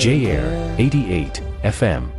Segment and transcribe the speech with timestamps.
[0.00, 2.10] J-Air 88 FM.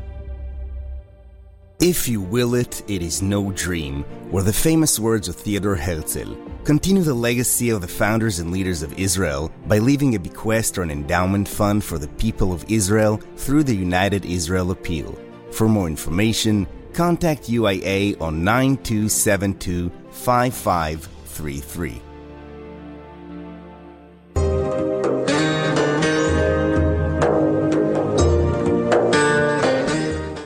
[1.82, 6.34] If you will it, it is no dream, were the famous words of Theodor Herzl.
[6.64, 10.84] Continue the legacy of the founders and leaders of Israel by leaving a bequest or
[10.84, 15.20] an endowment fund for the people of Israel through the United Israel Appeal.
[15.52, 22.02] For more information, contact UIA on 9272 5533.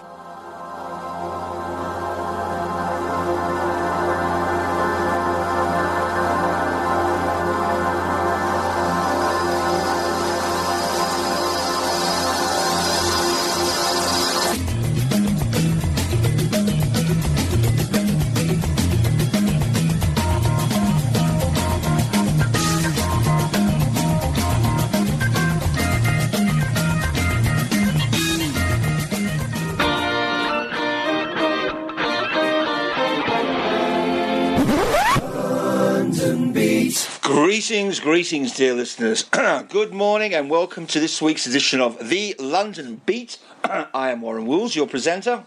[38.07, 39.25] Greetings, dear listeners.
[39.69, 43.39] Good morning and welcome to this week's edition of The London Beat.
[43.65, 45.45] I am Warren Wills, your presenter.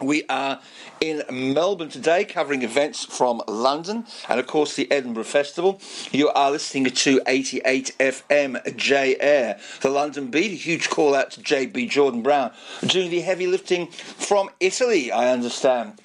[0.00, 0.62] We are
[1.02, 5.82] in Melbourne today covering events from London and, of course, the Edinburgh Festival.
[6.12, 10.52] You are listening to 88 FM J Air, the London Beat.
[10.52, 12.52] A huge call out to JB Jordan Brown
[12.86, 16.00] doing the heavy lifting from Italy, I understand.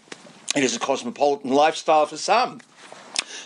[0.54, 2.60] It is a cosmopolitan lifestyle for some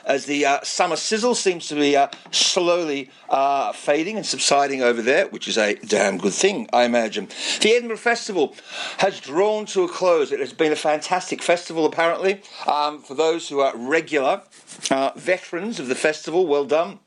[0.05, 5.01] as the uh, summer sizzle seems to be uh, slowly uh, fading and subsiding over
[5.01, 7.27] there, which is a damn good thing, I imagine.
[7.61, 8.55] The Edinburgh Festival
[8.97, 10.31] has drawn to a close.
[10.31, 12.41] It has been a fantastic festival, apparently.
[12.67, 14.43] Um, for those who are regular
[14.89, 16.99] uh, veterans of the festival, well done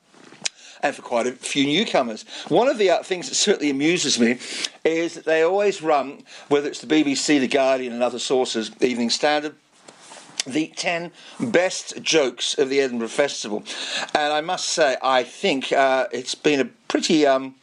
[0.85, 2.25] and for quite a few newcomers.
[2.49, 4.39] One of the uh, things that certainly amuses me
[4.85, 9.09] is that they always run, whether it's the BBC, The Guardian, and other sources, Evening
[9.09, 9.57] Standard,
[10.47, 11.11] the 10
[11.41, 13.65] best jokes of the Edinburgh Festival.
[14.15, 17.27] And I must say, I think uh, it's been a pretty.
[17.27, 17.55] Um,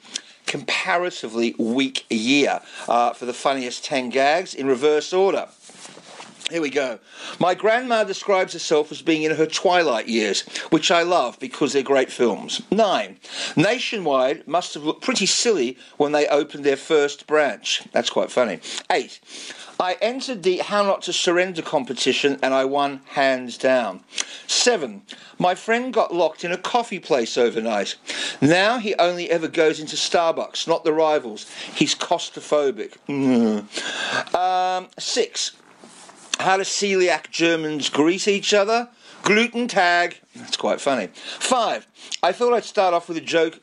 [0.47, 2.59] comparatively weak year
[2.89, 5.47] uh, for the funniest 10 gags in reverse order.
[6.51, 6.99] Here we go.
[7.39, 11.81] My grandma describes herself as being in her twilight years, which I love because they're
[11.81, 12.61] great films.
[12.69, 13.19] Nine.
[13.55, 17.83] Nationwide must have looked pretty silly when they opened their first branch.
[17.93, 18.59] That's quite funny.
[18.91, 19.21] Eight.
[19.79, 24.03] I entered the How Not to Surrender competition and I won hands down.
[24.45, 25.01] Seven.
[25.39, 27.95] My friend got locked in a coffee place overnight.
[28.41, 31.49] Now he only ever goes into Starbucks, not the rivals.
[31.73, 32.97] He's claustrophobic.
[33.07, 34.35] Mm.
[34.35, 35.53] Um, six.
[36.41, 38.89] How do celiac Germans greet each other?
[39.21, 40.19] Gluten tag.
[40.35, 41.09] That's quite funny.
[41.13, 41.85] Five.
[42.23, 43.59] I thought I'd start off with a joke.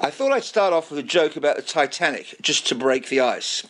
[0.00, 3.20] I thought I'd start off with a joke about the Titanic, just to break the
[3.20, 3.64] ice.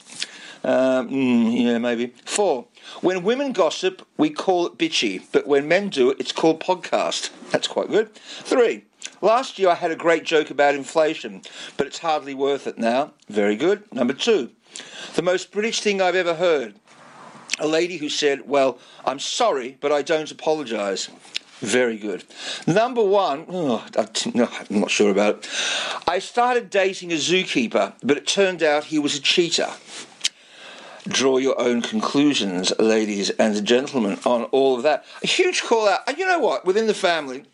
[0.62, 2.15] Um, mm, yeah, maybe.
[2.25, 2.67] Four.
[3.00, 7.31] When women gossip, we call it bitchy, but when men do it, it's called podcast.
[7.50, 8.15] That's quite good.
[8.15, 8.85] Three.
[9.21, 11.43] Last year I had a great joke about inflation,
[11.77, 13.12] but it's hardly worth it now.
[13.29, 13.93] Very good.
[13.93, 14.50] Number two.
[15.17, 16.77] The most British thing I've ever heard.
[17.58, 21.08] A lady who said, Well, I'm sorry, but I don't apologise.
[21.61, 22.25] Very good.
[22.67, 25.49] Number one, oh, I'm not sure about it.
[26.08, 29.69] I started dating a zookeeper, but it turned out he was a cheater.
[31.06, 35.05] Draw your own conclusions, ladies and gentlemen, on all of that.
[35.23, 36.00] A huge call out.
[36.06, 36.64] And you know what?
[36.64, 37.44] Within the family,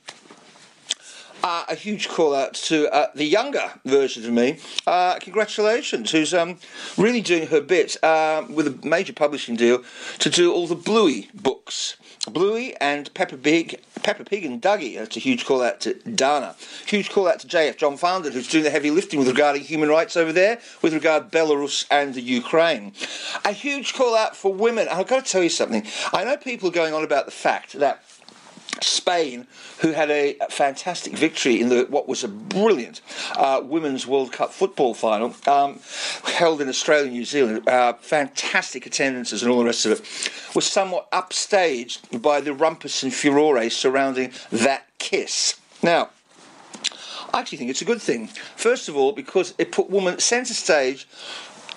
[1.42, 4.58] uh, a huge call out to uh, the younger version of me.
[4.86, 6.58] Uh, congratulations, who's um,
[6.96, 9.82] really doing her bit uh, with a major publishing deal
[10.18, 11.96] to do all the Bluey books.
[12.28, 14.96] Bluey and Peppa Pig, Peppa Pig and Dougie.
[14.98, 16.56] That's a huge call out to Dana.
[16.86, 19.88] Huge call out to JF John Founded, who's doing the heavy lifting with regarding human
[19.88, 22.92] rights over there, with regard Belarus and the Ukraine.
[23.44, 24.88] A huge call out for women.
[24.88, 25.86] I've got to tell you something.
[26.12, 28.02] I know people are going on about the fact that
[28.82, 29.46] Spain,
[29.80, 33.00] who had a fantastic victory in the what was a brilliant
[33.36, 35.80] uh, women's World Cup football final, um,
[36.24, 40.66] held in Australia New Zealand, uh, fantastic attendances and all the rest of it, was
[40.66, 45.58] somewhat upstaged by the rumpus and furore surrounding that kiss.
[45.82, 46.10] Now,
[47.32, 48.28] I actually think it's a good thing.
[48.56, 51.06] First of all, because it put women centre stage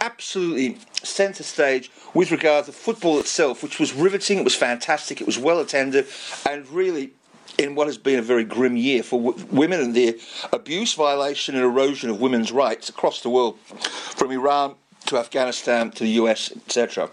[0.01, 5.28] absolutely centre stage with regard to football itself, which was riveting, it was fantastic, it
[5.28, 6.07] was well attended,
[6.48, 7.12] and really
[7.57, 10.19] in what has been a very grim year for w- women and the
[10.54, 14.75] abuse, violation, and erosion of women's rights across the world, from Iran
[15.07, 17.10] to Afghanistan to the US, etc.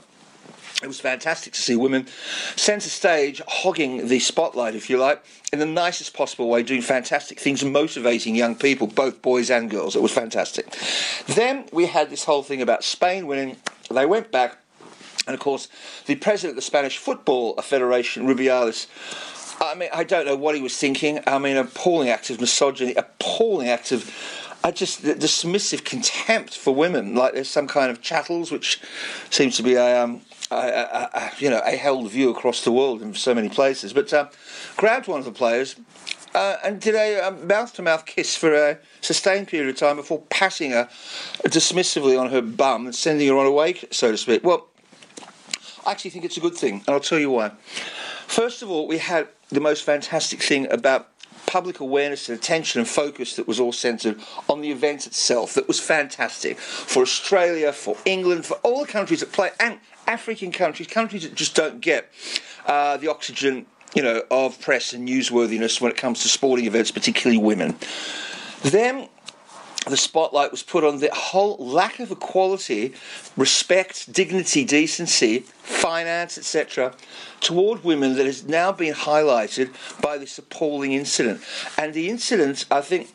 [0.83, 2.07] It was fantastic to see women
[2.55, 7.41] centre stage, hogging the spotlight, if you like, in the nicest possible way, doing fantastic
[7.41, 9.97] things motivating young people, both boys and girls.
[9.97, 10.71] It was fantastic.
[11.27, 13.57] Then we had this whole thing about Spain winning.
[13.91, 14.59] They went back,
[15.27, 15.69] and of course,
[16.05, 18.87] the president of the Spanish Football Federation, Rubiales,
[19.59, 21.21] I mean, I don't know what he was thinking.
[21.27, 24.13] I mean, appalling act of misogyny, appalling act of
[24.67, 28.81] I just the dismissive contempt for women, like there's some kind of chattels, which
[29.31, 32.73] seems to be a, um, a, a, a you know a held view across the
[32.73, 33.93] world in so many places.
[33.93, 34.29] But uh,
[34.77, 35.77] grabbed one of the players
[36.37, 40.21] uh, and did a mouth to mouth kiss for a sustained period of time before
[40.29, 40.89] patting her
[41.45, 44.45] dismissively on her bum and sending her on way, so to speak.
[44.45, 44.69] Well,
[45.87, 47.53] I actually think it's a good thing, and I'll tell you why.
[48.27, 51.09] First of all, we had the most fantastic thing about
[51.47, 55.55] public awareness and attention and focus that was all centred on the event itself.
[55.55, 60.53] That was fantastic for Australia, for England, for all the countries that play, and African
[60.53, 62.13] countries, countries that just don't get
[62.67, 66.91] uh, the oxygen, you know, of press and newsworthiness when it comes to sporting events,
[66.91, 67.77] particularly women.
[68.63, 69.09] Then
[69.87, 72.93] the spotlight was put on the whole lack of equality,
[73.37, 76.95] respect, dignity, decency, finance, etc.,
[77.41, 81.41] toward women that has now been highlighted by this appalling incident.
[81.79, 83.09] And the incident, I think,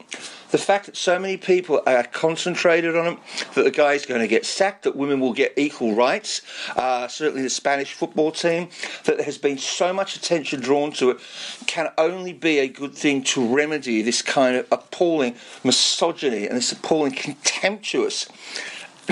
[0.51, 3.19] the fact that so many people are concentrated on it,
[3.56, 6.42] that the guy is going to get sacked, that women will get equal rights,
[6.75, 8.69] uh, certainly the Spanish football team,
[9.06, 11.18] that there has been so much attention drawn to it,
[11.68, 16.71] can only be a good thing to remedy this kind of appalling misogyny and this
[16.71, 18.27] appalling contemptuous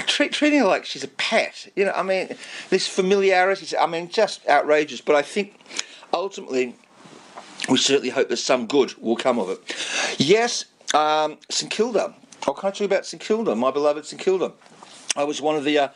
[0.02, 1.72] treat, treating her like she's a pet.
[1.76, 2.36] You know, I mean,
[2.70, 3.78] this familiarity.
[3.78, 5.02] I mean, just outrageous.
[5.02, 5.60] But I think
[6.14, 6.76] ultimately,
[7.70, 9.76] we certainly hope that some good will come of it.
[10.18, 12.16] Yes, um, St Kilda.
[12.46, 14.54] What can I tell you about St Kilda, my beloved St Kilda?
[15.16, 15.88] I was one of the uh,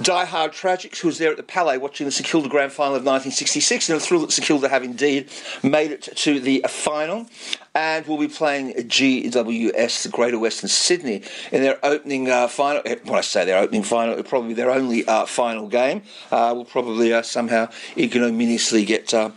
[0.00, 3.04] die-hard tragics who was there at the Palais watching the St Kilda Grand Final of
[3.04, 5.28] 1966, and I'm thrilled that St Kilda have indeed
[5.64, 7.26] made it to the final,
[7.74, 12.80] and will be playing GWS, the Greater Western Sydney, in their opening uh, final.
[12.86, 16.02] Eh, when I say their opening final, it'll probably be their only uh, final game.
[16.30, 17.68] Uh, will probably uh, somehow
[17.98, 19.30] ignominiously get uh,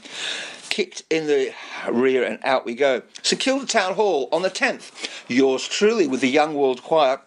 [0.78, 1.52] kicked in the
[1.90, 3.02] rear and out we go.
[3.24, 5.26] St Kilda Town Hall on the 10th.
[5.28, 7.20] Yours truly with the Young World Choir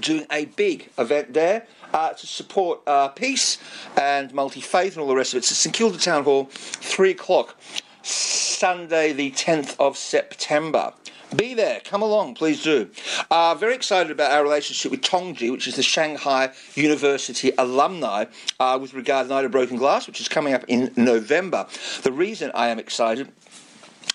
[0.00, 1.66] doing a big event there.
[1.92, 3.58] Uh, to support uh, peace
[4.00, 5.40] and multi faith and all the rest of it.
[5.40, 7.54] It's St Kilda Town Hall, 3 o'clock,
[8.02, 10.94] Sunday, the 10th of September.
[11.36, 12.90] Be there, come along, please do.
[13.30, 18.26] Uh, very excited about our relationship with Tongji, which is the Shanghai University alumni,
[18.60, 21.66] uh, with regard to Night of Broken Glass, which is coming up in November.
[22.02, 23.32] The reason I am excited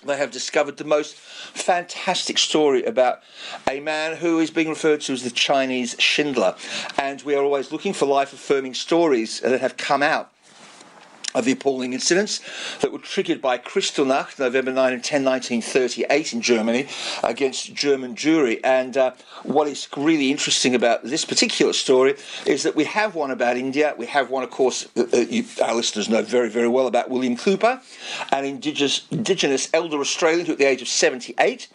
[0.04, 3.20] they have discovered the most fantastic story about
[3.68, 6.54] a man who is being referred to as the Chinese Schindler.
[6.96, 10.32] And we are always looking for life affirming stories that have come out
[11.38, 12.40] of the appalling incidents
[12.80, 16.86] that were triggered by Kristallnacht, November 9 and 10, 1938 in Germany,
[17.22, 18.60] against German Jewry.
[18.64, 19.12] And uh,
[19.44, 23.94] what is really interesting about this particular story is that we have one about India.
[23.96, 27.36] We have one, of course, uh, you, our listeners know very, very well about William
[27.36, 27.80] Cooper,
[28.32, 31.68] an indigenous, indigenous elder Australian who at the age of 78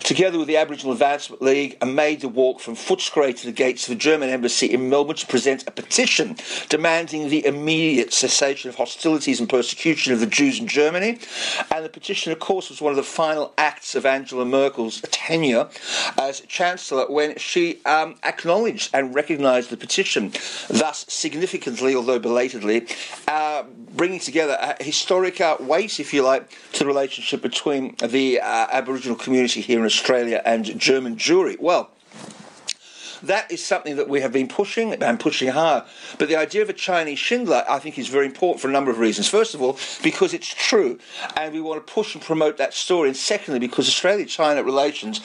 [0.00, 3.84] together with the Aboriginal Advancement League, and made the walk from Footscray to the gates
[3.84, 6.36] of the German embassy in Melbourne to present a petition
[6.68, 11.18] demanding the immediate cessation of hostilities and persecution of the Jews in Germany.
[11.70, 15.68] And the petition, of course, was one of the final acts of Angela Merkel's tenure
[16.18, 20.32] as Chancellor when she um, acknowledged and recognised the petition,
[20.68, 22.86] thus significantly, although belatedly,
[23.28, 23.64] uh,
[23.94, 29.16] bringing together a historic weight, if you like, to the relationship between the uh, Aboriginal
[29.16, 31.58] community here in Australia and German Jewry.
[31.60, 31.90] Well,
[33.22, 35.84] that is something that we have been pushing and pushing hard.
[36.18, 38.90] But the idea of a Chinese Schindler, I think, is very important for a number
[38.90, 39.28] of reasons.
[39.28, 40.98] First of all, because it's true,
[41.36, 43.08] and we want to push and promote that story.
[43.08, 45.20] And secondly, because Australia-China relations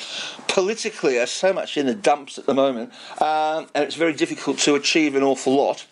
[0.47, 2.91] politically are so much in the dumps at the moment,
[3.21, 5.85] um, and it's very difficult to achieve an awful lot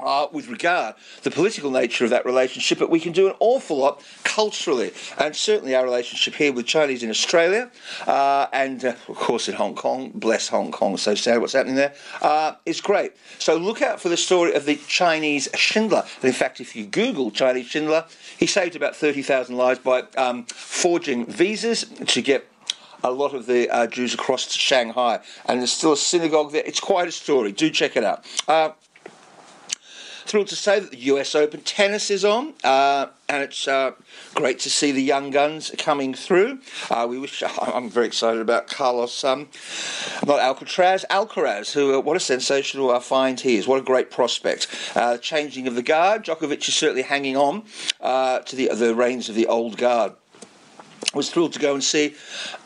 [0.00, 3.78] uh, with regard the political nature of that relationship, but we can do an awful
[3.78, 7.70] lot culturally, and certainly our relationship here with Chinese in Australia,
[8.06, 10.10] uh, and uh, of course in Hong Kong.
[10.14, 11.94] Bless Hong Kong, so sad what's happening there.
[12.20, 13.12] Uh, is great.
[13.38, 16.04] So look out for the story of the Chinese Schindler.
[16.16, 18.04] And in fact, if you Google Chinese Schindler,
[18.38, 22.46] he saved about thirty thousand lives by um, forging visas to get
[23.04, 26.62] a lot of the uh, Jews across to Shanghai, and there's still a synagogue there.
[26.64, 27.52] It's quite a story.
[27.52, 28.24] Do check it out.
[28.48, 28.70] Uh,
[30.26, 33.92] Thrilled to say that the US Open tennis is on, uh, and it's uh,
[34.34, 36.58] great to see the young guns coming through.
[36.90, 39.48] Uh, we wish I'm very excited about Carlos, um,
[40.26, 43.68] not Alcatraz, Alcaraz, who uh, what a sensational uh, find he is.
[43.68, 44.66] What a great prospect.
[44.96, 47.62] Uh, changing of the guard, Djokovic is certainly hanging on
[48.00, 50.12] to the the reins of the old guard
[51.16, 52.14] was thrilled to go and see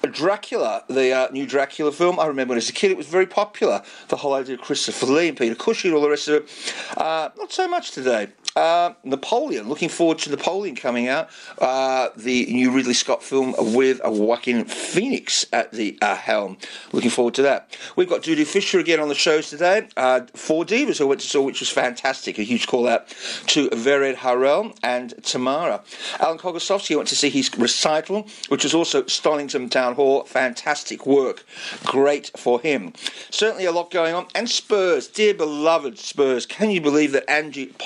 [0.02, 2.18] Dracula, the uh, new Dracula film.
[2.18, 3.82] I remember when as a kid it was very popular.
[4.08, 6.74] The whole idea of Christopher Lee and Peter Cushing and all the rest of it.
[6.96, 8.28] Uh, not so much today.
[8.56, 11.28] Uh, Napoleon, looking forward to Napoleon coming out.
[11.58, 16.58] Uh, the new Ridley Scott film with a Joaquin Phoenix at the uh, helm.
[16.92, 17.76] Looking forward to that.
[17.96, 19.88] We've got Dudu Fisher again on the shows today.
[19.96, 22.38] Uh, four divas who went to saw, which was fantastic.
[22.38, 23.08] A huge call out
[23.46, 25.82] to Vered Harel and Tamara.
[26.18, 30.24] Alan Kogosowski went to see his recital, which was also Stonnington Town Hall.
[30.24, 31.44] Fantastic work.
[31.84, 32.92] Great for him.
[33.30, 34.26] Certainly a lot going on.
[34.34, 36.46] And Spurs, dear beloved Spurs.
[36.46, 37.76] Can you believe that Ange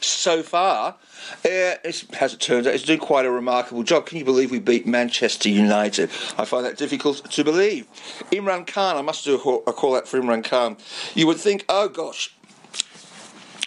[0.00, 0.96] So far,
[1.44, 4.06] uh, as it turns out, is doing quite a remarkable job.
[4.06, 6.10] Can you believe we beat Manchester United?
[6.38, 7.86] I find that difficult to believe.
[8.30, 10.76] Imran Khan, I must do a call out for Imran Khan.
[11.14, 12.35] You would think, oh gosh,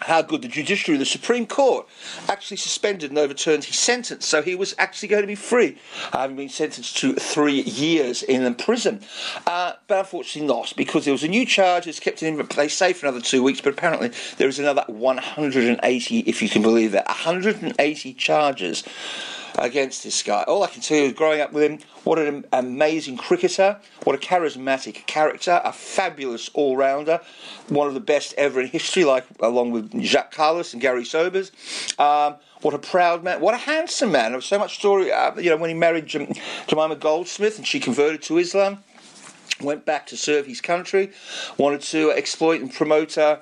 [0.01, 1.87] how good the judiciary, the Supreme Court,
[2.27, 4.25] actually suspended and overturned his sentence.
[4.25, 5.77] So he was actually going to be free,
[6.13, 9.01] having been sentenced to three years in prison.
[9.45, 12.73] Uh, but unfortunately not, because there was a new charge that's kept him in place
[12.73, 16.91] safe for another two weeks, but apparently there is another 180, if you can believe
[16.93, 18.83] that, 180 charges
[19.61, 20.43] against this guy.
[20.43, 24.15] All I can tell you is growing up with him, what an amazing cricketer, what
[24.15, 27.19] a charismatic character, a fabulous all rounder,
[27.67, 31.51] one of the best ever in history, like along with Jacques Kallis and Gary Sobers.
[31.97, 33.39] Um, what a proud man!
[33.39, 34.31] What a handsome man!
[34.31, 35.11] There was so much story.
[35.11, 38.83] Uh, you know, when he married Jemima Goldsmith and she converted to Islam,
[39.61, 41.11] went back to serve his country,
[41.57, 43.37] wanted to exploit and promote, uh,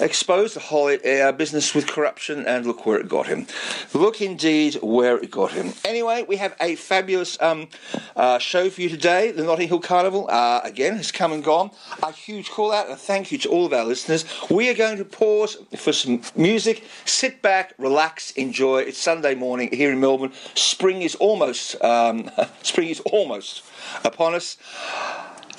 [0.00, 3.46] expose the whole uh, business with corruption, and look where it got him.
[3.94, 5.72] Look indeed where it got him.
[5.84, 7.68] Anyway, we have a fabulous um,
[8.16, 9.30] uh, show for you today.
[9.30, 11.70] The Notting Hill Carnival, uh, again, has come and gone.
[12.02, 14.24] A huge call out and a thank you to all of our listeners.
[14.50, 16.84] We are going to pause for some music.
[17.04, 18.82] Sit back, relax, enjoy.
[18.82, 20.32] It's Sunday morning here in Melbourne.
[20.54, 22.30] Spring is almost, um,
[22.62, 23.62] spring is almost
[24.04, 24.56] upon us.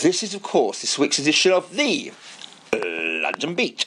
[0.02, 2.12] This is, of course, this week's edition of the
[2.74, 3.86] London Beat.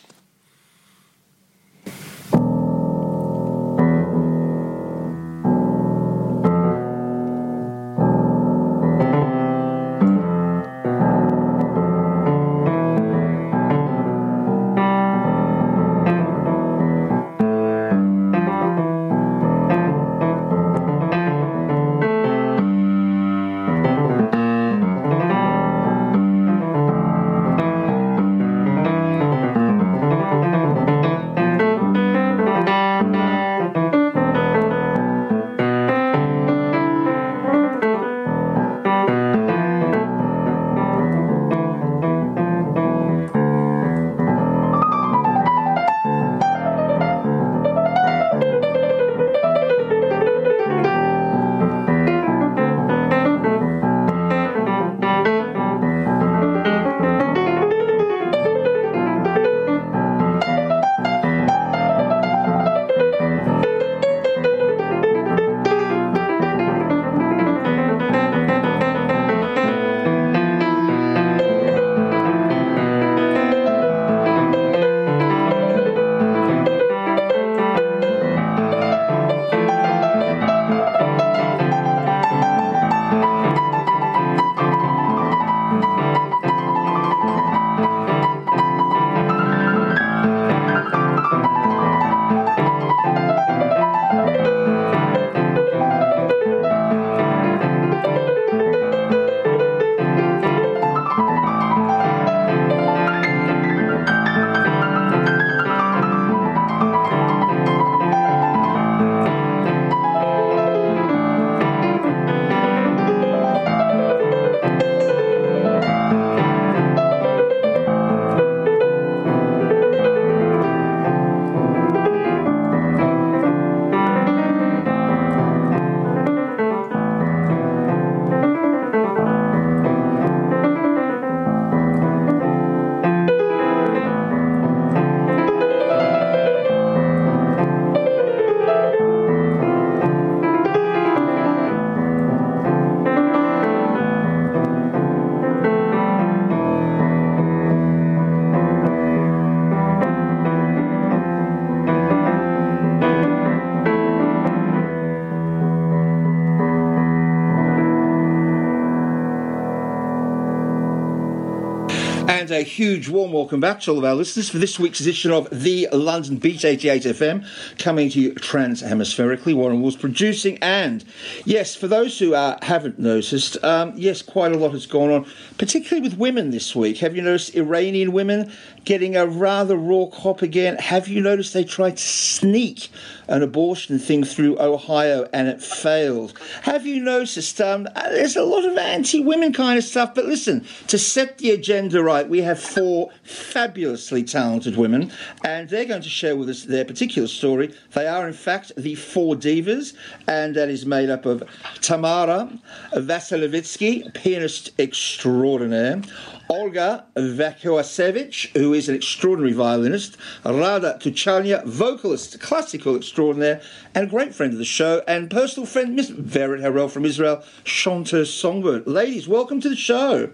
[162.45, 165.31] And a huge warm welcome back to all of our listeners for this week's edition
[165.31, 169.55] of the London Beat 88 FM, coming to you trans hemispherically.
[169.55, 170.59] Warren Wills producing.
[170.59, 171.07] And
[171.47, 175.27] yes, for those who uh, haven't noticed, um, yes, quite a lot has gone on,
[175.57, 176.99] particularly with women this week.
[176.99, 178.53] Have you noticed Iranian women
[178.85, 180.77] getting a rather raw cop again?
[180.77, 182.91] Have you noticed they tried to sneak
[183.29, 186.39] an abortion thing through Ohio and it failed?
[186.63, 190.15] Have you noticed um, there's a lot of anti women kind of stuff?
[190.15, 195.13] But listen, to set the agenda right, we have four fabulously talented women,
[195.45, 197.75] and they're going to share with us their particular story.
[197.93, 199.95] They are, in fact, the Four Divas,
[200.29, 201.43] and that is made up of
[201.80, 202.50] Tamara
[202.93, 206.02] Vasilevitsky, pianist extraordinaire.
[206.50, 213.63] Olga Vakoasevich, who is an extraordinary violinist, Rada Tuchania, vocalist, classical extraordinaire,
[213.95, 217.43] and a great friend of the show, and personal friend, Miss Vered Harel from Israel,
[217.65, 218.87] chanteuse songbird.
[218.87, 220.30] Ladies, welcome to the show.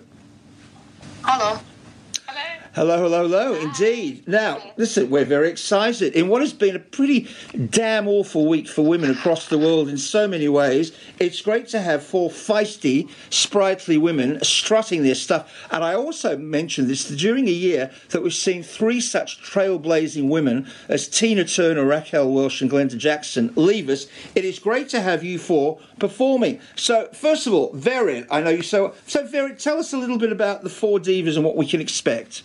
[1.22, 1.60] Hello.
[2.72, 4.28] Hello, hello, hello, indeed.
[4.28, 6.14] Now, listen, we're very excited.
[6.14, 7.26] In what has been a pretty
[7.68, 11.80] damn awful week for women across the world in so many ways, it's great to
[11.80, 15.52] have four feisty, sprightly women strutting their stuff.
[15.72, 20.70] And I also mentioned this during a year that we've seen three such trailblazing women
[20.88, 24.06] as Tina Turner, Raquel Welch, and Glenda Jackson leave us.
[24.36, 26.60] It is great to have you four performing.
[26.76, 28.94] So, first of all, Vered, I know you so.
[29.08, 31.80] So, Vered, tell us a little bit about the four divas and what we can
[31.80, 32.44] expect.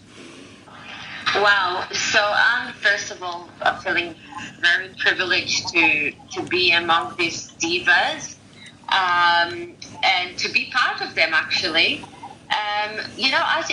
[1.35, 1.87] Wow.
[1.91, 4.15] So I'm first of all I'm feeling
[4.61, 8.35] very privileged to to be among these divas
[8.89, 12.07] um, and to be part of them actually.
[12.49, 13.69] Um, you know, as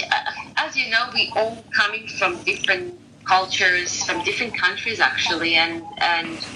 [0.57, 2.95] as you know, we all coming from different
[3.25, 6.47] cultures, from different countries actually, and and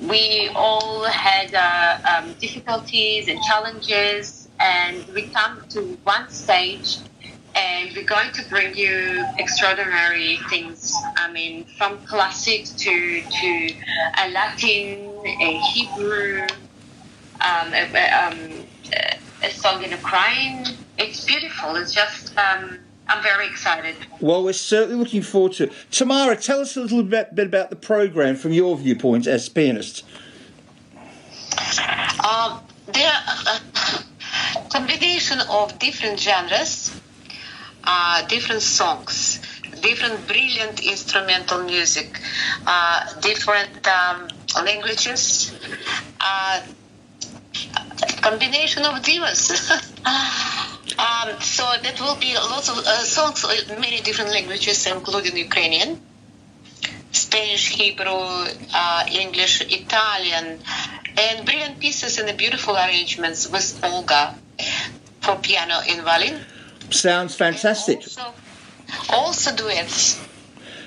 [0.00, 6.98] we all had uh, um, difficulties and challenges, and we come to one stage
[7.54, 10.94] and we're going to bring you extraordinary things.
[11.16, 13.74] I mean, from classic to to
[14.18, 16.46] a Latin, a Hebrew,
[17.40, 18.66] um, a, um,
[19.42, 20.66] a song in Ukraine.
[20.98, 21.76] It's beautiful.
[21.76, 22.36] It's just.
[22.38, 23.96] Um, I'm very excited.
[24.20, 25.72] Well, we're certainly looking forward to it.
[25.90, 30.04] Tamara, tell us a little bit, bit about the program from your viewpoint as pianist.
[32.24, 33.60] Um, there are
[34.56, 36.98] a combination of different genres
[37.84, 39.40] uh, different songs,
[39.80, 42.20] different brilliant instrumental music,
[42.66, 44.28] uh, different um,
[44.64, 45.52] languages,
[46.20, 46.60] uh,
[48.20, 49.50] combination of divas.
[50.98, 56.00] um, so that will be lots of uh, songs in many different languages, including Ukrainian.
[57.12, 60.58] Spanish, Hebrew, uh, English, Italian,
[61.18, 64.34] and brilliant pieces and beautiful arrangements with Olga
[65.20, 66.40] for piano and violin.
[66.92, 67.98] Sounds fantastic.
[67.98, 68.34] Also,
[69.10, 70.20] also duets.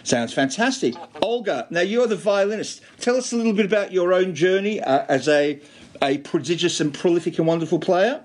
[0.04, 0.94] Sounds fantastic.
[1.22, 2.82] Olga, now you're the violinist.
[3.00, 5.60] Tell us a little bit about your own journey uh, as a,
[6.02, 8.22] a prodigious and prolific and wonderful player.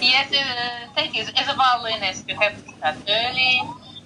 [0.00, 1.22] yes, uh, thank you.
[1.34, 3.62] As a violinist, you have to start early.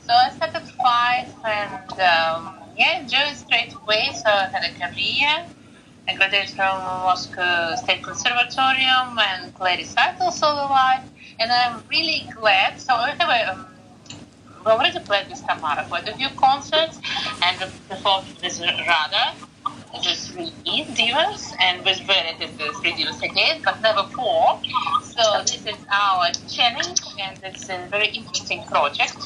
[0.06, 4.10] So I started five and um, yeah, enjoyed straight away.
[4.14, 5.44] So I had a career.
[6.08, 11.04] I graduated from Moscow State Conservatorium and played recital solo life
[11.38, 12.80] and I'm really glad.
[12.80, 13.66] So I have a, um,
[14.64, 17.00] we already played with Tamara quite a few concerts
[17.42, 19.34] and performed with Rada,
[20.00, 24.60] just three divas, and with Vered it is three divas again, but never four.
[25.02, 29.16] So this is our challenge, and it's a very interesting project.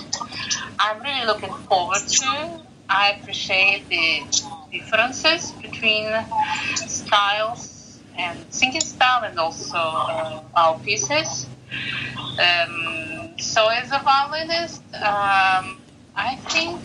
[0.79, 2.61] I'm really looking forward to.
[2.89, 4.23] I appreciate the
[4.73, 6.09] differences between
[6.75, 11.48] styles and singing style and also uh, our pieces.
[12.39, 15.81] Um, so as a violinist, um,
[16.15, 16.81] I think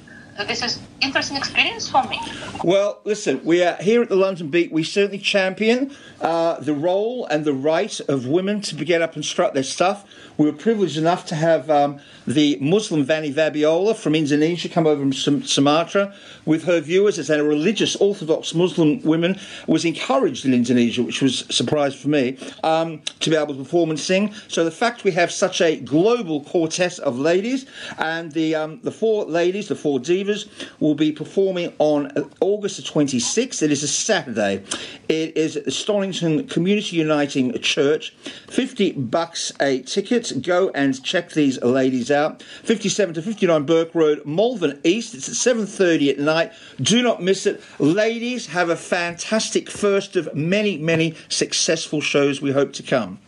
[0.47, 2.19] this is interesting experience for me.
[2.63, 4.71] Well, listen, we are here at the London Beat.
[4.71, 9.25] We certainly champion uh, the role and the right of women to get up and
[9.25, 10.05] strut their stuff.
[10.37, 15.01] We were privileged enough to have um, the Muslim Vanny Vabiola from Indonesia come over
[15.11, 21.03] from Sumatra with her viewers as a religious Orthodox Muslim woman was encouraged in Indonesia,
[21.03, 24.33] which was a surprise for me, um, to be able to perform and sing.
[24.47, 27.65] So the fact we have such a global quartet of ladies
[27.97, 30.47] and the um, the four ladies, the four divas,
[30.79, 33.61] will be performing on August the 26th.
[33.61, 34.63] It is a Saturday.
[35.09, 38.15] It is at the Stonnington Community Uniting Church.
[38.49, 42.43] 50 bucks a ticket go and check these ladies out.
[42.63, 45.13] 57 to 59 Burke Road, Malvern East.
[45.15, 46.51] It's at 7.30 at night.
[46.81, 47.61] Do not miss it.
[47.79, 53.19] Ladies, have a fantastic first of many, many successful shows we hope to come.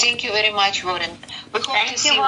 [0.00, 1.10] Thank you very much, Warren.
[1.52, 2.26] We hope Thank to see you, you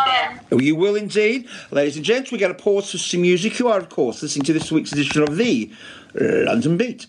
[0.50, 0.61] there.
[0.61, 1.48] You will indeed.
[1.70, 3.59] Ladies and gents, we're going to pause for some music.
[3.61, 5.70] You are, of course, listening to this week's edition of the
[6.14, 7.06] London Beat.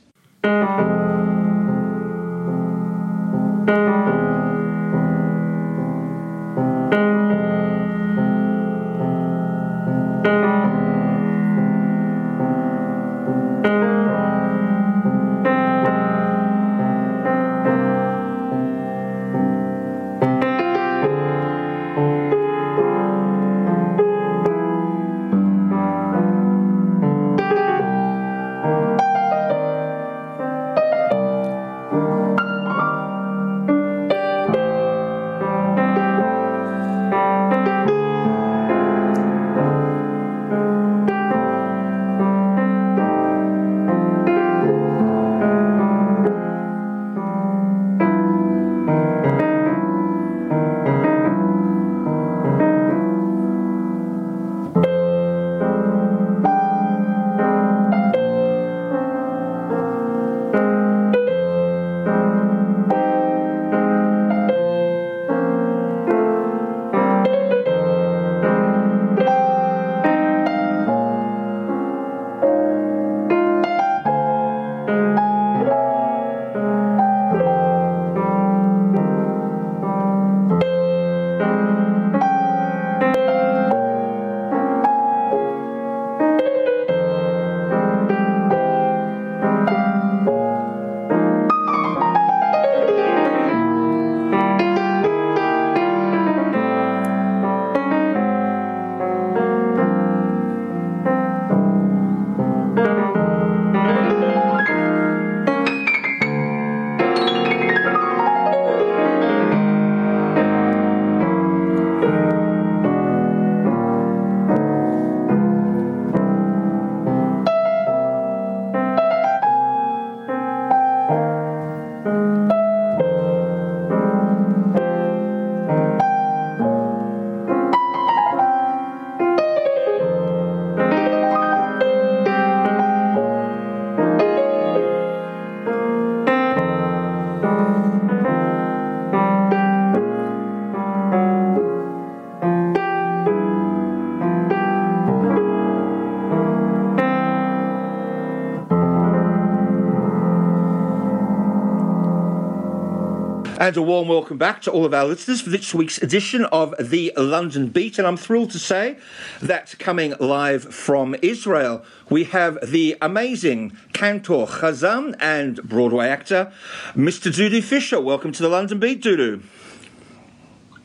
[153.61, 156.73] And a warm welcome back to all of our listeners for this week's edition of
[156.79, 157.99] the London Beat.
[157.99, 158.97] And I'm thrilled to say
[159.39, 166.51] that coming live from Israel, we have the amazing cantor, Chazan, and Broadway actor,
[166.95, 167.31] Mr.
[167.31, 168.01] Dudu Fisher.
[168.01, 169.43] Welcome to the London Beat, Dudu.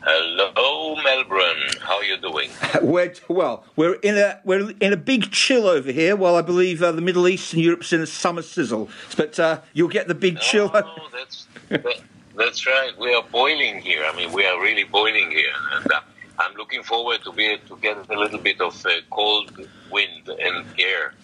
[0.02, 1.80] Hello, Melbourne.
[1.80, 2.50] How are you doing?
[2.82, 6.82] We're, well, we're in a we're in a big chill over here, while I believe
[6.82, 8.90] uh, the Middle East and Europe's in a summer sizzle.
[9.16, 10.70] But uh, you'll get the big chill.
[10.74, 12.02] Oh, that's that,
[12.36, 12.92] that's right.
[12.98, 14.04] We are boiling here.
[14.04, 16.00] I mean, we are really boiling here, and uh,
[16.38, 19.50] I'm looking forward to be to get a little bit of uh, cold
[19.90, 21.14] wind and air.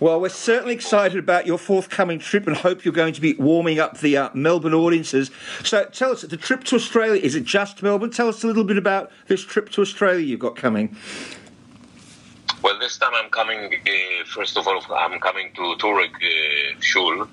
[0.00, 3.78] Well, we're certainly excited about your forthcoming trip and hope you're going to be warming
[3.78, 5.30] up the uh, Melbourne audiences.
[5.62, 8.10] So tell us, the trip to Australia, is it just Melbourne?
[8.10, 10.96] Tell us a little bit about this trip to Australia you've got coming.
[12.62, 13.74] Well, this time I'm coming.
[13.74, 17.28] Uh, first of all, I'm coming to Toorak uh, Shul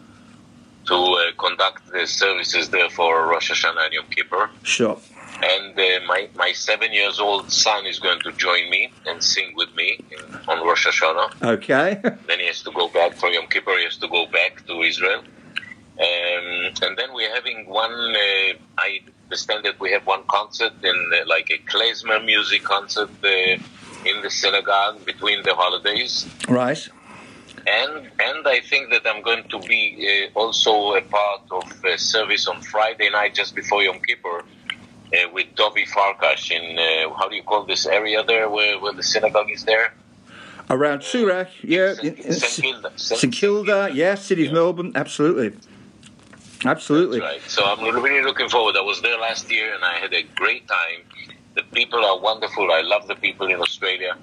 [0.86, 4.50] to uh, conduct the services there for Rosh Hashanah and Yom Kippur.
[4.64, 5.00] Sure.
[5.42, 9.54] And uh, my my seven years old son is going to join me and sing
[9.56, 11.54] with me in, on Rosh Hashanah.
[11.56, 12.02] Okay.
[12.28, 13.78] Then he has to go back for Yom Kippur.
[13.78, 15.22] He has to go back to Israel.
[16.00, 17.92] Um, and then we're having one.
[17.92, 23.10] Uh, I understand that we have one concert in uh, like a klezmer music concert
[23.24, 23.30] uh,
[24.06, 26.28] in the synagogue between the holidays.
[26.48, 26.90] right.
[27.68, 31.98] And and I think that I'm going to be uh, also a part of a
[31.98, 34.44] service on Friday night just before Yom Kippur.
[35.12, 38.94] Uh, with Dovi Farkash in uh, how do you call this area there where, where
[38.94, 39.92] the synagogue is there?
[40.70, 41.96] Around Toorak, yeah.
[41.96, 42.92] St Kilda.
[42.96, 45.58] St Kilda, yeah, City of Melbourne, absolutely.
[46.64, 47.22] Absolutely.
[47.22, 47.42] Right.
[47.48, 48.76] So I'm really looking forward.
[48.78, 51.02] I was there last year and I had a great time.
[51.56, 52.72] The people are wonderful.
[52.72, 54.16] I love the people in Australia.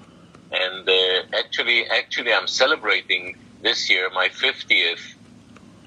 [0.51, 5.15] And uh, actually, actually, I'm celebrating this year my 50th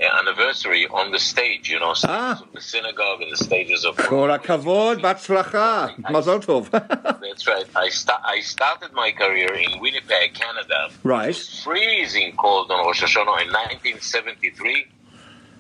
[0.01, 1.71] anniversary on the stage.
[1.71, 3.97] You know, stages of the synagogue and the stages of.
[3.97, 6.71] Kol hakavod, batzlacha, mazal tov.
[7.21, 7.67] That's right.
[7.77, 10.91] I sta- I started my career in Winnipeg, Canada.
[11.05, 11.37] right.
[11.37, 14.87] freezing cold on Rosh Hashanah in 1973.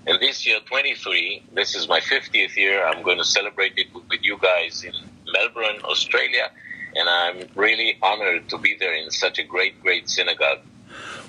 [0.06, 2.86] And this year, 23, this is my 50th year.
[2.86, 4.94] I'm going to celebrate it with you guys in
[5.30, 6.50] Melbourne, Australia.
[6.96, 10.60] And I'm really honored to be there in such a great, great synagogue.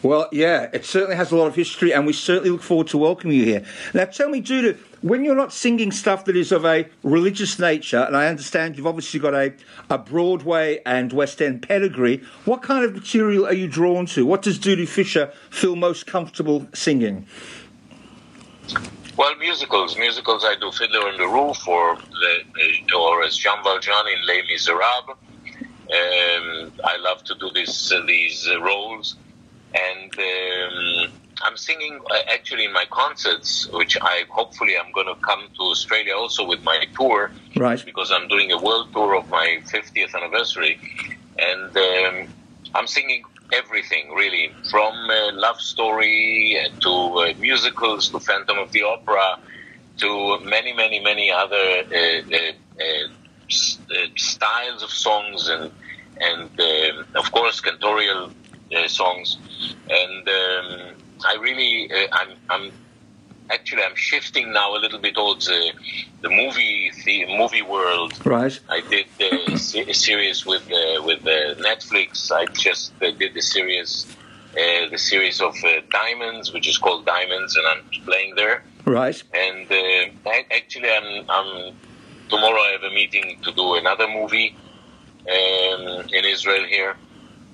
[0.03, 2.97] Well, yeah, it certainly has a lot of history, and we certainly look forward to
[2.97, 3.63] welcoming you here.
[3.93, 7.99] Now, tell me, Dudu, when you're not singing stuff that is of a religious nature,
[7.99, 9.53] and I understand you've obviously got a,
[9.91, 14.25] a Broadway and West End pedigree, what kind of material are you drawn to?
[14.25, 17.27] What does Dudu Fisher feel most comfortable singing?
[19.17, 19.97] Well, musicals.
[19.97, 24.41] Musicals, I do Fiddler on the Roof, or, the, or as Jean Valjean in Les
[24.47, 25.17] Miserables.
[25.91, 29.17] Um, I love to do this, uh, these uh, roles.
[29.73, 31.11] And um,
[31.43, 35.63] I'm singing uh, actually in my concerts, which I hopefully I'm going to come to
[35.63, 37.83] Australia also with my tour, right?
[37.83, 40.79] Because I'm doing a world tour of my 50th anniversary,
[41.37, 42.33] and um,
[42.73, 48.83] I'm singing everything really, from uh, love story to uh, musicals to Phantom of the
[48.83, 49.39] Opera
[49.97, 53.07] to many, many, many other uh, uh, uh
[54.15, 55.69] styles of songs and
[56.21, 58.31] and um, of course cantorial
[58.75, 59.37] uh, songs,
[59.89, 62.71] and um, I really uh, I'm, I'm
[63.51, 65.71] actually I'm shifting now a little bit towards uh,
[66.21, 68.13] the movie the movie world.
[68.25, 68.57] Right.
[68.69, 72.31] I did uh, a series with uh, with uh, Netflix.
[72.31, 74.05] I just uh, did the series
[74.53, 78.63] uh, the series of uh, Diamonds, which is called Diamonds, and I'm playing there.
[78.85, 79.21] Right.
[79.33, 79.67] And
[80.25, 81.73] I, actually, I'm, I'm
[82.29, 82.59] tomorrow.
[82.59, 84.55] I have a meeting to do another movie
[85.27, 86.95] um, in Israel here.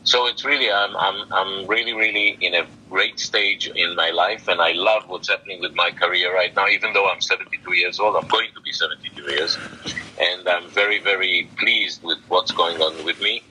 [0.04, 4.48] So it's really, I'm, I'm, I'm really, really in a great stage in my life,
[4.48, 6.68] and I love what's happening with my career right now.
[6.68, 9.58] Even though I'm 72 years old, I'm going to be 72 years,
[10.18, 13.44] and I'm very, very pleased with what's going on with me.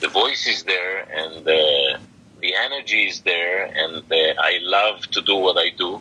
[0.00, 1.98] The voice is there, and uh,
[2.40, 6.00] the energy is there, and I love to do what I do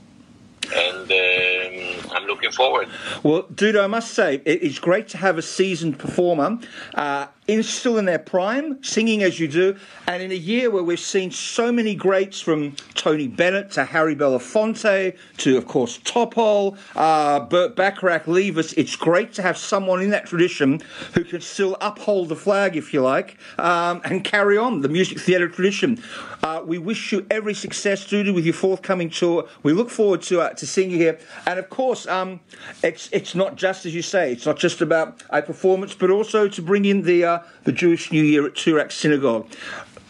[0.75, 2.87] and um, I'm looking forward.
[3.21, 6.59] Well, dude, I must say it's great to have a seasoned performer
[6.93, 9.75] uh, in still in their prime, singing as you do,
[10.07, 14.15] and in a year where we've seen so many greats from Tony Bennett to Harry
[14.15, 18.73] Belafonte to, of course, Topol, uh, Burt Bacharach, Levis.
[18.73, 20.81] It's great to have someone in that tradition
[21.13, 25.19] who can still uphold the flag, if you like, um, and carry on the music
[25.19, 26.01] theatre tradition.
[26.43, 29.47] Uh, we wish you every success, Dudu, with your forthcoming tour.
[29.63, 32.39] We look forward to uh, to seeing you here, and of course, um,
[32.83, 34.31] it's it's not just as you say.
[34.31, 37.32] It's not just about a performance, but also to bring in the
[37.63, 39.47] the Jewish New Year at Toorak Synagogue.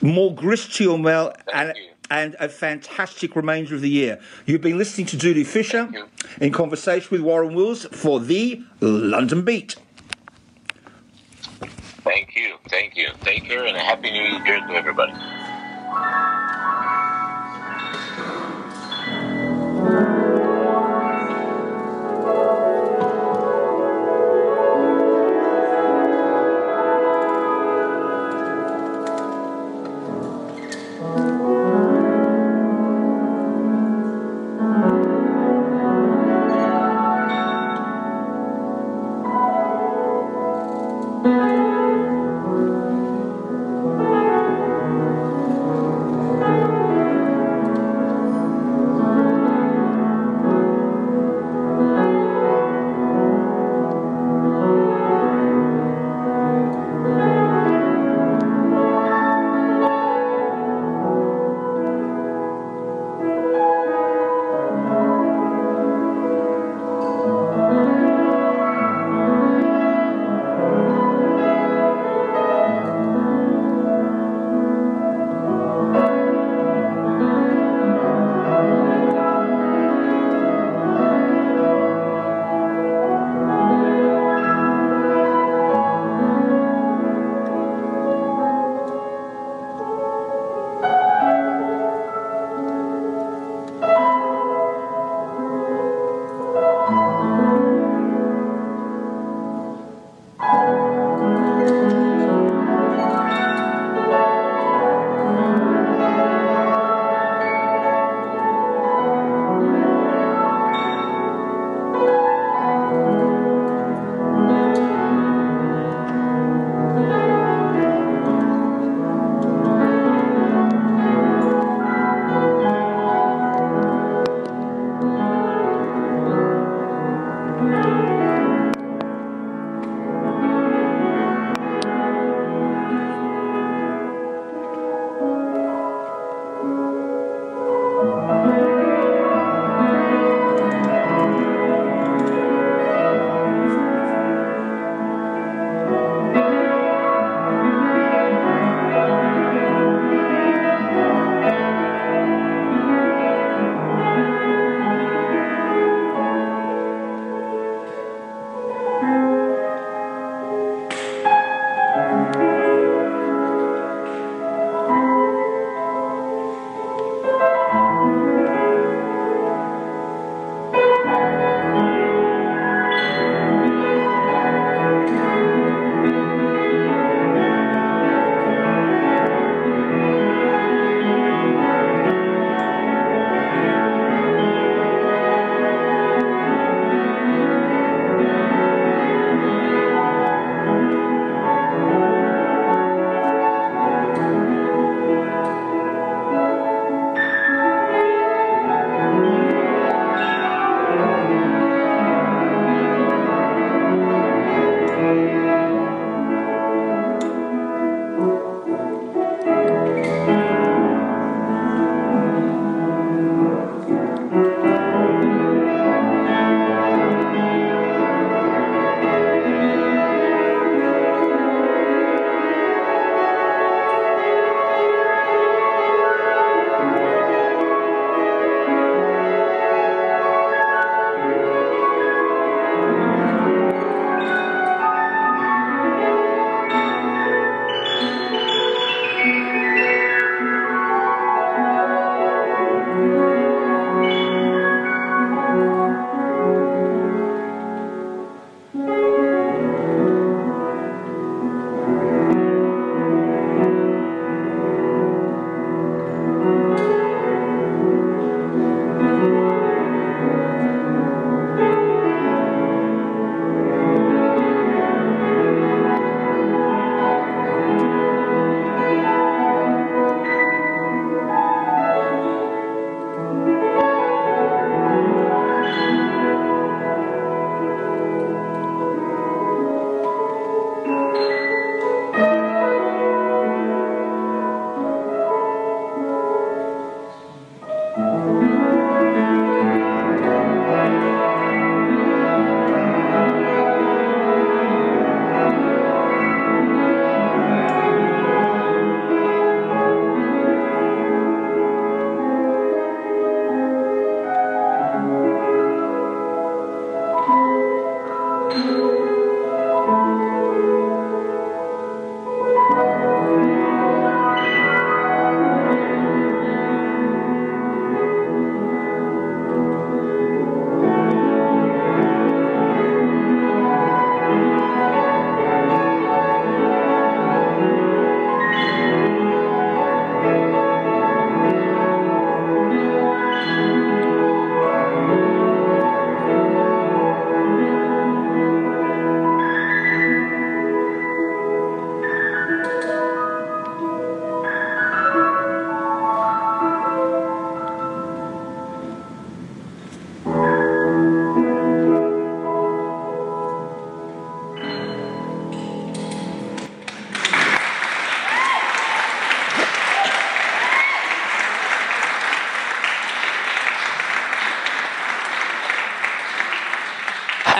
[0.01, 1.73] More grist to your mail and
[2.09, 4.19] and a fantastic remainder of the year.
[4.45, 5.89] You've been listening to Dudu Fisher
[6.39, 9.75] in conversation with Warren Wills for the London Beat.
[12.03, 15.13] Thank you, thank you, take care, and a happy New Year to everybody.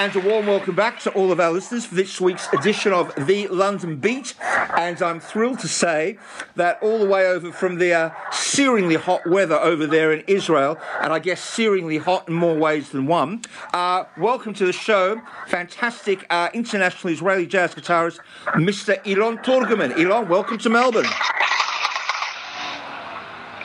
[0.03, 3.15] And a warm welcome back to all of our listeners for this week's edition of
[3.15, 4.35] The London Beat.
[4.75, 6.17] And I'm thrilled to say
[6.57, 10.77] that all the way over from the uh, searingly hot weather over there in Israel,
[11.01, 13.43] and I guess searingly hot in more ways than one,
[13.73, 18.19] uh, welcome to the show, fantastic uh, international Israeli jazz guitarist,
[18.55, 18.99] Mr.
[19.07, 19.97] Elon Turgeman.
[19.97, 21.07] Elon, welcome to Melbourne.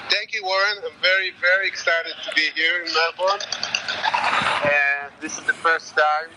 [0.09, 0.77] Thank you, Warren.
[0.85, 3.41] I'm very, very excited to be here in Melbourne.
[4.63, 6.31] And this is the first time.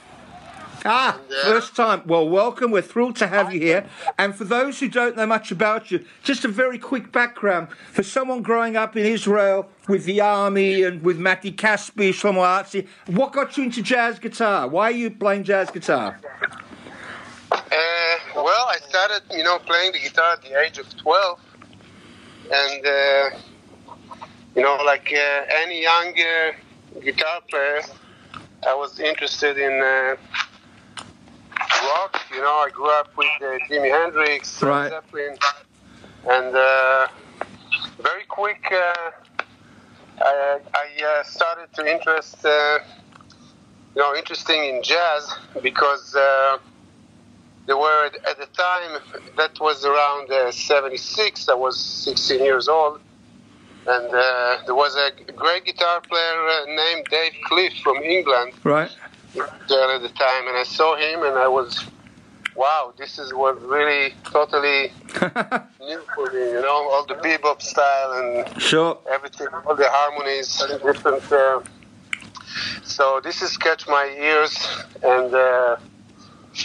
[0.83, 2.01] Ah, And, uh, first time.
[2.05, 2.71] Well, welcome.
[2.71, 3.85] We're thrilled to have you here.
[4.17, 7.67] And for those who don't know much about you, just a very quick background.
[7.91, 12.87] For someone growing up in Israel with the army and with Matti Caspi, Shlomo Artzi,
[13.07, 14.67] what got you into jazz guitar?
[14.67, 16.19] Why are you playing jazz guitar?
[17.51, 17.59] Uh,
[18.35, 21.39] well, I started, you know, playing the guitar at the age of 12.
[22.51, 23.29] And, uh,
[24.55, 26.13] you know, like uh, any young
[27.01, 27.81] guitar player,
[28.67, 30.15] I was interested in uh,
[31.83, 32.21] rock.
[32.31, 34.89] You know, I grew up with uh, Jimi Hendrix, Right.
[34.89, 35.35] Zeppelin,
[36.29, 37.07] and uh,
[37.99, 39.11] very quick, uh,
[40.19, 42.79] I, I uh, started to interest, uh,
[43.95, 45.33] you know, interesting in jazz
[45.63, 46.57] because uh,
[47.65, 49.01] there were at the time
[49.37, 51.49] that was around uh, 76.
[51.49, 52.99] I was 16 years old.
[53.87, 58.91] And uh, there was a great guitar player uh, named Dave Cliff from England Right.
[59.33, 61.83] there at the time, and I saw him, and I was,
[62.55, 64.91] wow, this is what really totally
[65.79, 66.39] new for me.
[66.39, 68.11] You know, all the bebop style
[68.45, 68.99] and Sure.
[69.11, 71.31] everything, all the harmonies, different.
[71.31, 71.61] Uh,
[72.83, 74.67] so this has catch my ears,
[75.01, 75.77] and uh,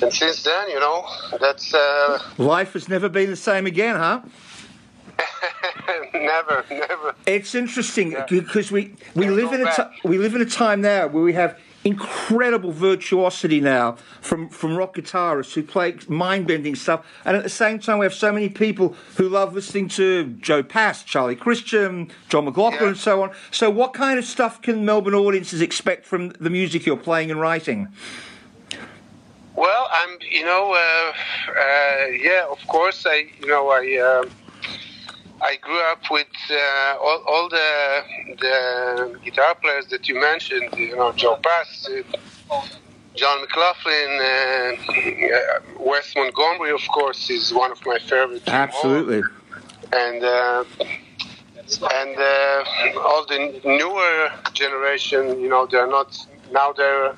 [0.03, 1.07] and since then, you know,
[1.41, 4.21] that's uh, Life has never been the same again, huh?
[6.15, 7.15] never, never.
[7.27, 11.23] It's interesting because we, we live in a we live in a time now where
[11.23, 17.37] we have incredible virtuosity now from from rock guitarists who play mind bending stuff, and
[17.37, 21.05] at the same time we have so many people who love listening to Joe Pass,
[21.05, 23.31] Charlie Christian, John McLaughlin, and so on.
[23.51, 27.41] So, what kind of stuff can Melbourne audiences expect from the music you're playing and
[27.41, 27.89] writing?
[29.55, 31.13] Well, I'm, you know, uh,
[31.51, 34.31] uh, yeah, of course, I, you know, I, um
[35.41, 38.03] I grew up with uh, all, all the
[38.41, 42.63] the guitar players that you mentioned, you know, Joe Pass, uh,
[43.15, 44.95] John McLaughlin, uh,
[45.37, 48.49] uh, Wes Montgomery, of course, is one of my favorites.
[48.49, 49.23] Absolutely.
[49.93, 50.65] and uh,
[51.95, 52.65] and uh,
[53.01, 56.17] all the newer generation, you know, they're not
[56.53, 57.15] now they're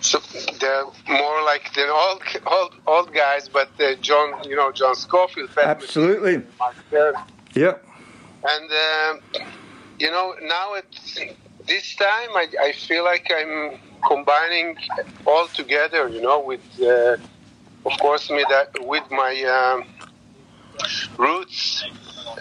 [0.00, 0.20] so
[0.60, 5.50] they're more like the old old old guys, but uh, John, you know, John Scofield,
[5.54, 6.42] Pat Absolutely.
[6.58, 6.74] Mark.
[7.54, 7.84] Yep.
[8.44, 9.20] and um
[9.98, 10.84] you know now at
[11.66, 14.76] this time I, I feel like I'm combining
[15.26, 17.16] all together, you know, with uh,
[17.86, 19.84] of course with that with my um,
[21.18, 21.84] roots.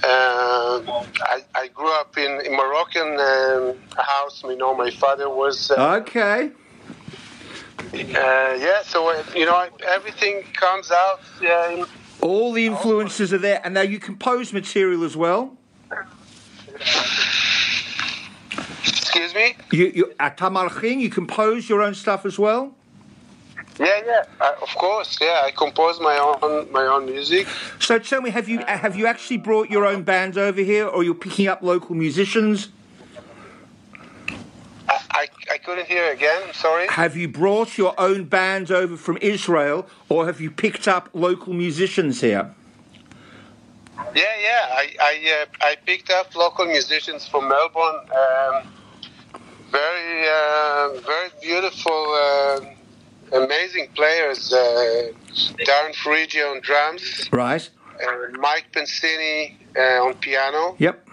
[0.03, 0.81] Uh,
[1.21, 4.43] I, I grew up in a Moroccan um, house.
[4.43, 5.71] You know, my father was.
[5.71, 6.51] Uh, Okay.
[7.79, 11.21] Uh, yeah, so uh, you know everything comes out.
[11.41, 11.85] Uh,
[12.21, 15.57] All the influences are there, and now you compose material as well.
[18.85, 19.55] excuse me.
[19.71, 22.73] You, you at Tamarchin, you compose your own stuff as well.
[23.79, 25.17] Yeah, yeah, uh, of course.
[25.19, 27.47] Yeah, I compose my own my own music.
[27.79, 31.03] So tell me, have you have you actually brought your own band over here, or
[31.03, 32.69] you're picking up local musicians?
[35.73, 36.53] Couldn't hear again.
[36.53, 36.85] Sorry.
[36.87, 41.51] Have you brought your own band over from Israel, or have you picked up local
[41.51, 42.53] musicians here?
[44.13, 44.81] Yeah, yeah.
[44.81, 48.01] I I, uh, I picked up local musicians from Melbourne.
[48.21, 48.67] Um,
[49.71, 52.59] very uh, very beautiful, uh,
[53.43, 54.53] amazing players.
[54.53, 55.11] Uh,
[55.67, 57.67] Darren Ferrigio on drums, Right.
[58.33, 61.09] Mike Pensini uh, on piano, Yep.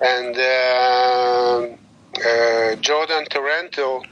[0.00, 1.76] and
[2.18, 4.04] uh, Jordan Torrento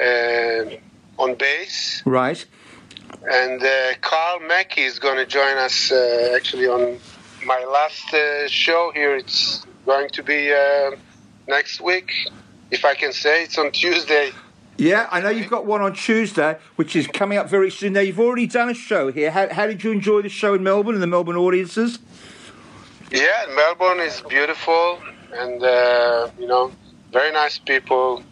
[0.00, 0.76] uh,
[1.22, 2.02] on bass.
[2.04, 2.44] Right.
[3.30, 6.98] And uh, Carl Mackey is going to join us uh, actually on
[7.44, 9.16] my last uh, show here.
[9.16, 10.96] It's going to be uh,
[11.48, 12.12] next week,
[12.70, 13.44] if I can say.
[13.44, 14.32] It's on Tuesday.
[14.78, 17.94] Yeah, I know you've got one on Tuesday, which is coming up very soon.
[17.94, 19.30] Now you've already done a show here.
[19.30, 21.98] How, how did you enjoy the show in Melbourne and the Melbourne audiences?
[23.10, 25.00] Yeah, Melbourne is beautiful
[25.32, 26.72] and, uh, you know,
[27.16, 28.22] very nice people.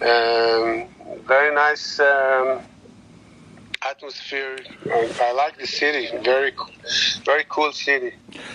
[0.00, 0.86] Um,
[1.26, 2.60] very nice um,
[3.82, 4.56] atmosphere.
[4.86, 6.04] I, I like the city.
[6.22, 6.52] Very,
[7.24, 8.12] very cool city.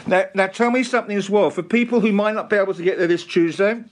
[0.07, 1.49] Now, now tell me something as well.
[1.49, 3.83] For people who might not be able to get there this Tuesday,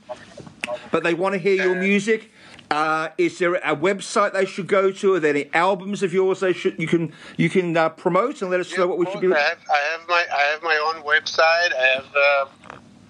[0.91, 2.31] but they want to hear your music,
[2.71, 5.13] Uh, is there a website they should go to?
[5.13, 8.49] Are there any albums of yours they should you can you can uh, promote and
[8.49, 9.27] let us know what we should be?
[9.27, 11.71] I have, I have my I have my own website.
[11.86, 12.62] I have uh,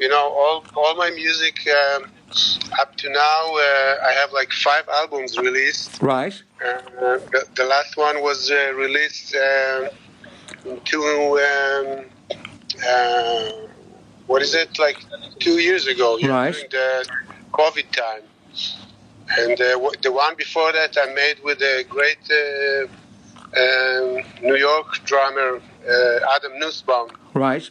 [0.04, 2.02] you know all all my music um,
[2.82, 3.42] up to now.
[3.68, 6.02] Uh, I have like five albums released.
[6.02, 6.36] Right.
[6.62, 9.90] Uh, the, the last one was uh, released uh,
[10.90, 11.06] two
[11.50, 11.88] um,
[12.92, 13.52] uh,
[14.28, 15.00] what is it like
[15.40, 16.10] two years ago?
[16.22, 16.54] Right.
[16.54, 16.90] During the
[17.60, 18.24] COVID time.
[19.40, 22.86] And uh, the one before that I made with a great uh,
[23.64, 24.08] um,
[24.48, 27.70] New York drummer, uh, Adam Nussbaum, Right.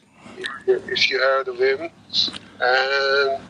[0.67, 1.91] If, you heard of him.
[2.61, 3.43] And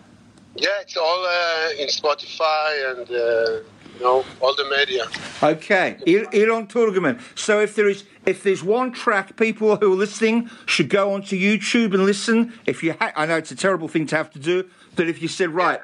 [0.56, 3.68] yeah, it's all uh, in Spotify and uh,
[4.00, 5.04] know all the media.
[5.42, 7.20] Okay, Elon Turgeman.
[7.38, 11.36] So if there is if there's one track people who are listening should go onto
[11.36, 12.52] YouTube and listen.
[12.66, 15.22] If you, ha- I know it's a terrible thing to have to do, but if
[15.22, 15.80] you said right,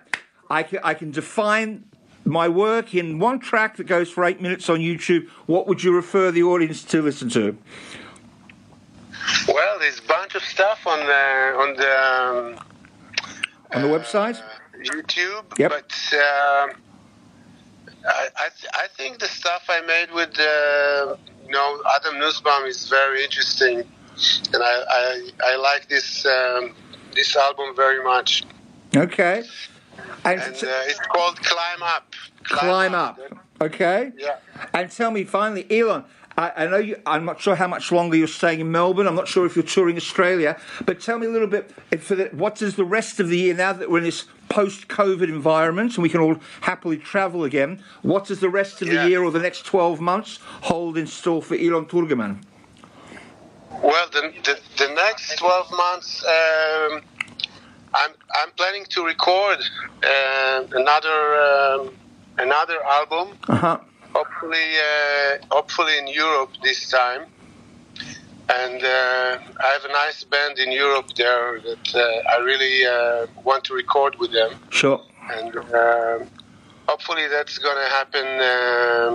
[0.51, 1.85] I can I can define
[2.25, 5.29] my work in one track that goes for eight minutes on YouTube.
[5.47, 7.57] What would you refer the audience to listen to?
[9.49, 11.25] Well, there's a bunch of stuff on the
[11.63, 12.65] on the um,
[13.75, 14.41] On the website?
[14.85, 15.71] YouTube, Yep.
[15.71, 16.71] but um
[18.07, 22.65] I I, th- I think the stuff I made with uh, you know Adam Nussbaum
[22.65, 26.75] is very interesting, and I I, I like this um,
[27.15, 28.45] this album very much.
[28.97, 29.43] Okay.
[30.25, 32.15] And, And uh, it's called Climb Up.
[32.45, 33.19] climb up.
[33.61, 34.13] Okay.
[34.17, 34.37] Yeah.
[34.73, 36.05] And tell me finally, Elon.
[36.39, 36.97] I, I know you.
[37.05, 39.09] I'm not sure how much longer you're staying in Melbourne.
[39.09, 40.57] I'm not sure if you're touring Australia.
[40.87, 41.73] But tell me a little bit.
[42.01, 45.25] For the, what does the rest of the year now that we're in this post-COVID
[45.29, 47.83] environment and we can all happily travel again?
[48.03, 51.43] What does the rest of the year or the next 12 months hold in store
[51.43, 52.45] for Elon Turgeman?
[53.83, 57.03] Well, the, the, the next 12 months, um,
[57.95, 59.59] I'm, I'm planning to record
[60.05, 61.95] uh, another um,
[62.39, 63.37] another album.
[63.49, 63.79] Uh huh.
[64.19, 67.23] Hopefully, uh, hopefully in Europe this time.
[68.61, 73.27] And uh, I have a nice band in Europe there that uh, I really uh,
[73.45, 74.51] want to record with them.
[74.71, 75.01] Sure.
[75.37, 76.21] And um
[76.89, 79.15] hopefully that's going to happen um,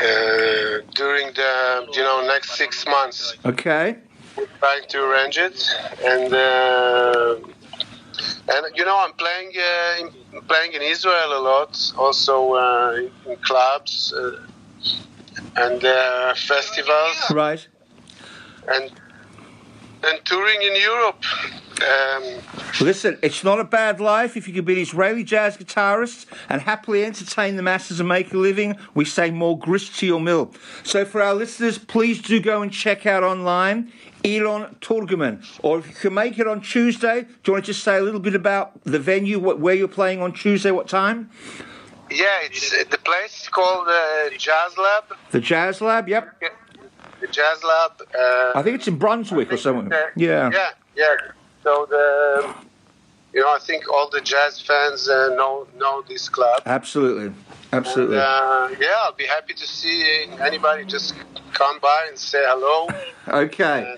[0.00, 3.96] uh, during the you know next six months Okay.
[4.36, 5.58] We're trying to arrange it,
[6.04, 7.36] and uh,
[8.50, 10.00] and you know I'm playing uh,
[10.34, 14.40] in, playing in Israel a lot, also uh, in, in clubs uh,
[15.56, 17.66] and uh, festivals, Right.
[18.68, 18.90] and
[20.04, 21.22] and touring in Europe.
[21.80, 22.22] Um,
[22.80, 26.60] Listen, it's not a bad life if you can be an Israeli jazz guitarist and
[26.62, 28.76] happily entertain the masses and make a living.
[28.94, 30.52] We say more grist to your mill.
[30.82, 33.92] So for our listeners, please do go and check out online
[34.24, 35.44] Elon Turgeman.
[35.62, 38.02] Or if you can make it on Tuesday, do you want to just say a
[38.02, 41.30] little bit about the venue, what, where you're playing on Tuesday, what time?
[42.10, 45.04] yeah, it's the place is called uh, Jazz Lab.
[45.30, 46.40] The Jazz Lab, yep.
[47.20, 47.92] The Jazz Lab.
[48.18, 49.92] Uh, I think it's in Brunswick or somewhere.
[49.92, 50.50] Uh, Yeah.
[50.52, 51.16] Yeah, yeah.
[51.62, 52.54] So the,
[53.34, 56.62] you know, I think all the jazz fans uh, know know this club.
[56.64, 57.34] Absolutely.
[57.72, 58.16] Absolutely.
[58.16, 61.14] And, uh, yeah, I'll be happy to see anybody just
[61.52, 62.88] come by and say hello.
[63.28, 63.94] Okay.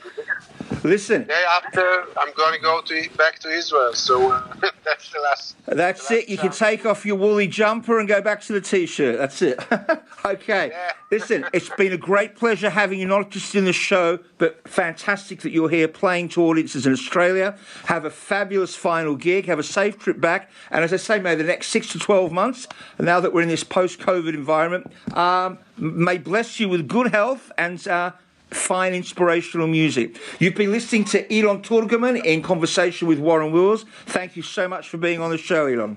[0.83, 1.25] Listen.
[1.25, 3.93] Day after, I'm going to go to back to Israel.
[3.93, 4.43] So uh,
[4.85, 5.57] that's the last.
[5.67, 6.29] That's it.
[6.29, 9.19] You can take off your woolly jumper and go back to the t-shirt.
[9.19, 9.61] That's it.
[10.25, 10.73] okay.
[11.11, 15.41] Listen, it's been a great pleasure having you not just in the show, but fantastic
[15.41, 17.57] that you're here playing to audiences in Australia.
[17.85, 19.47] Have a fabulous final gig.
[19.47, 20.51] Have a safe trip back.
[20.71, 22.67] And as I say, may the next six to twelve months,
[22.99, 27.87] now that we're in this post-COVID environment, um, may bless you with good health and.
[27.87, 28.13] Uh,
[28.51, 30.19] fine inspirational music.
[30.39, 33.85] You've been listening to Elon Turgeman in conversation with Warren Wills.
[34.07, 35.97] Thank you so much for being on the show, Elon.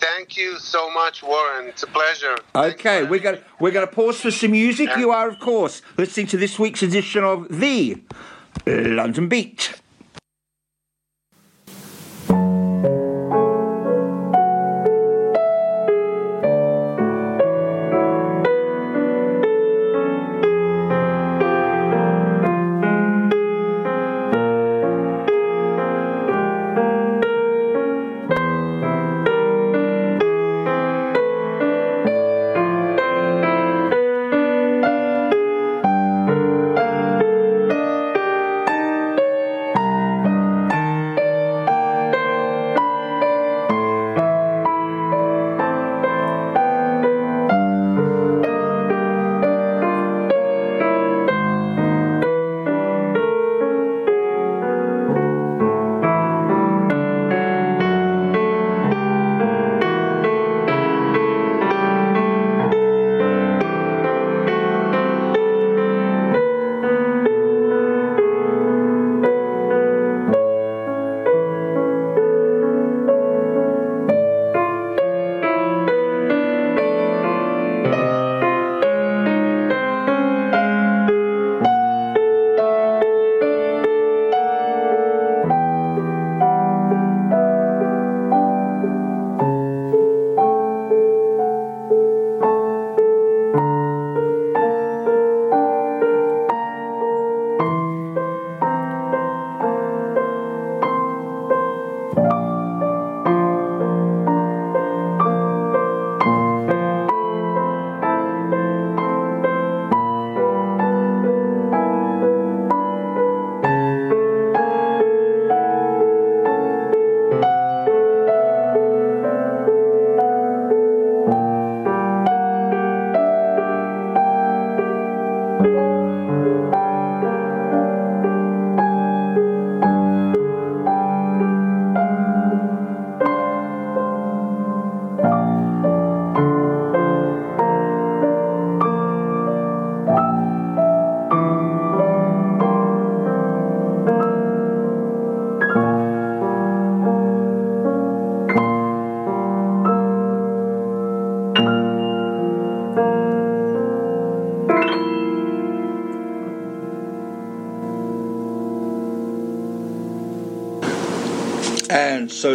[0.00, 1.68] Thank you so much, Warren.
[1.68, 2.36] It's a pleasure.
[2.54, 4.88] Okay, we're going we're going to pause for some music.
[4.96, 8.00] You are, of course, listening to this week's edition of the
[8.66, 9.79] London Beat.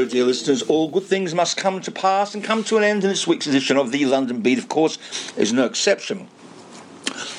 [0.09, 3.09] Dear listeners, all good things must come to pass and come to an end in
[3.09, 4.97] this week's edition of the London Beat, of course,
[5.35, 6.27] is no exception.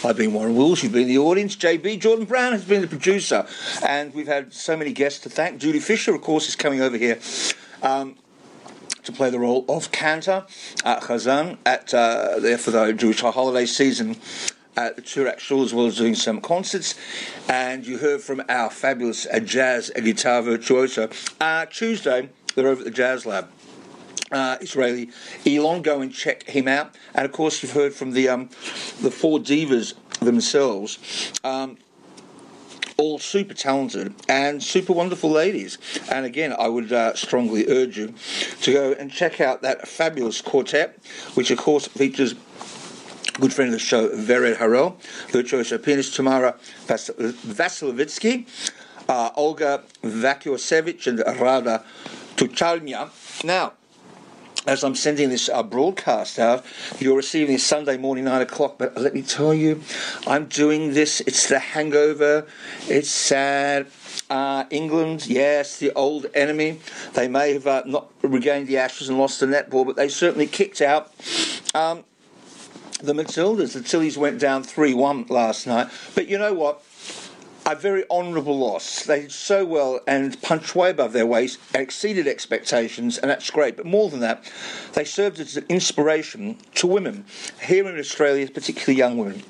[0.05, 1.55] I've been Warren Wills, you've been the audience.
[1.55, 3.47] JB Jordan Brown has been the producer.
[3.87, 5.61] And we've had so many guests to thank.
[5.61, 7.21] Dudu Fisher, of course, is coming over here.
[7.83, 8.17] Um,
[9.05, 10.45] to play the role of Cantor
[10.85, 14.17] at Chazan at uh, there for the Jewish holiday season
[14.77, 16.95] at the Toorak Shul as well as doing some concerts.
[17.49, 21.09] And you heard from our fabulous uh, jazz guitar virtuoso.
[21.41, 23.49] Uh, Tuesday, they're over at the Jazz Lab.
[24.33, 25.11] Uh, Israeli
[25.47, 26.97] Elon, go and check him out.
[27.15, 28.49] And of course, you've heard from the um,
[29.01, 30.99] the four divas themselves.
[31.45, 31.79] Um,
[32.97, 35.79] all super talented and super wonderful ladies.
[36.11, 38.15] And again, I would uh, strongly urge you
[38.63, 40.99] to go and check out that fabulous quartet,
[41.35, 42.35] which of course features
[43.39, 44.99] good friend of the show, Vered Harel,
[45.29, 48.47] virtuoso pianist Tamara Vasilevitsky,
[49.09, 51.85] uh, Olga Vakyosevich, and Rada
[52.37, 53.11] Tuchalnya.
[53.45, 53.73] Now,
[54.67, 56.65] as I'm sending this uh, broadcast out,
[56.99, 58.77] you're receiving this Sunday morning, 9 o'clock.
[58.79, 59.81] But let me tell you,
[60.27, 61.21] I'm doing this.
[61.23, 62.47] It's the hangover.
[62.89, 63.87] It's sad.
[64.29, 66.81] Uh, England, yes, the old enemy.
[67.15, 70.49] They may have uh, not regained the ashes and lost the netball, but they certainly
[70.49, 71.13] kicked out.
[71.75, 72.05] Um,
[73.01, 75.89] the Matildas, the Tillies went down 3 1 last night.
[76.15, 76.83] But you know what?
[77.67, 79.05] A very honourable loss.
[79.05, 83.51] They did so well and punched way above their weight and exceeded expectations, and that's
[83.51, 83.77] great.
[83.77, 84.51] But more than that,
[84.93, 87.25] they served as an inspiration to women
[87.63, 89.43] here in Australia, particularly young women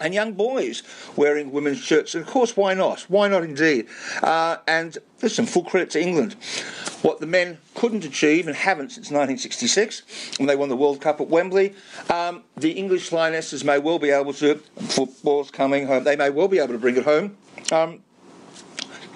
[0.00, 0.82] and young boys
[1.16, 2.14] wearing women's shirts.
[2.14, 3.02] And of course, why not?
[3.02, 3.88] Why not indeed?
[4.22, 6.34] Uh, and listen, full credit to England.
[7.02, 11.20] What the men couldn't achieve and haven't since 1966 when they won the World Cup
[11.20, 11.74] at Wembley,
[12.10, 16.48] um, the English Lionesses may well be able to, football's coming home, they may well
[16.48, 17.36] be able to bring it home.
[17.70, 18.00] Um,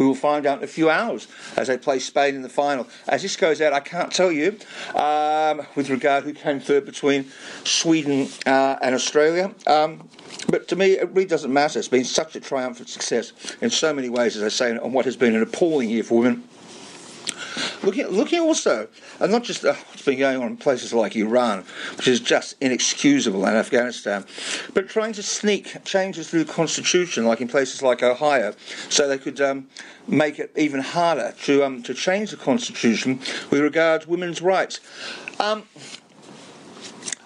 [0.03, 2.89] we will find out in a few hours as they play Spain in the final.
[3.07, 4.59] As this goes out, I can't tell you
[4.95, 7.27] um, with regard who came third between
[7.65, 9.55] Sweden uh, and Australia.
[9.67, 10.09] Um,
[10.49, 11.79] but to me, it really doesn't matter.
[11.79, 15.05] It's been such a triumphant success in so many ways, as I say, on what
[15.05, 16.49] has been an appalling year for women.
[17.83, 21.65] Looking, looking also, and not just uh, what's been going on in places like Iran,
[21.97, 24.25] which is just inexcusable, and Afghanistan,
[24.73, 28.55] but trying to sneak changes through the constitution, like in places like Ohio,
[28.89, 29.67] so they could um,
[30.07, 33.19] make it even harder to um, to change the constitution
[33.51, 34.79] with regard to women's rights.
[35.41, 35.65] Um,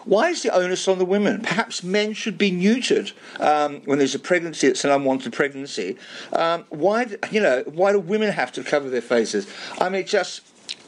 [0.07, 1.42] why is the onus on the women?
[1.42, 5.96] Perhaps men should be neutered um, when there's a pregnancy that's an unwanted pregnancy.
[6.32, 9.46] Um, why, you know, why do women have to cover their faces?
[9.78, 10.42] I mean, it just.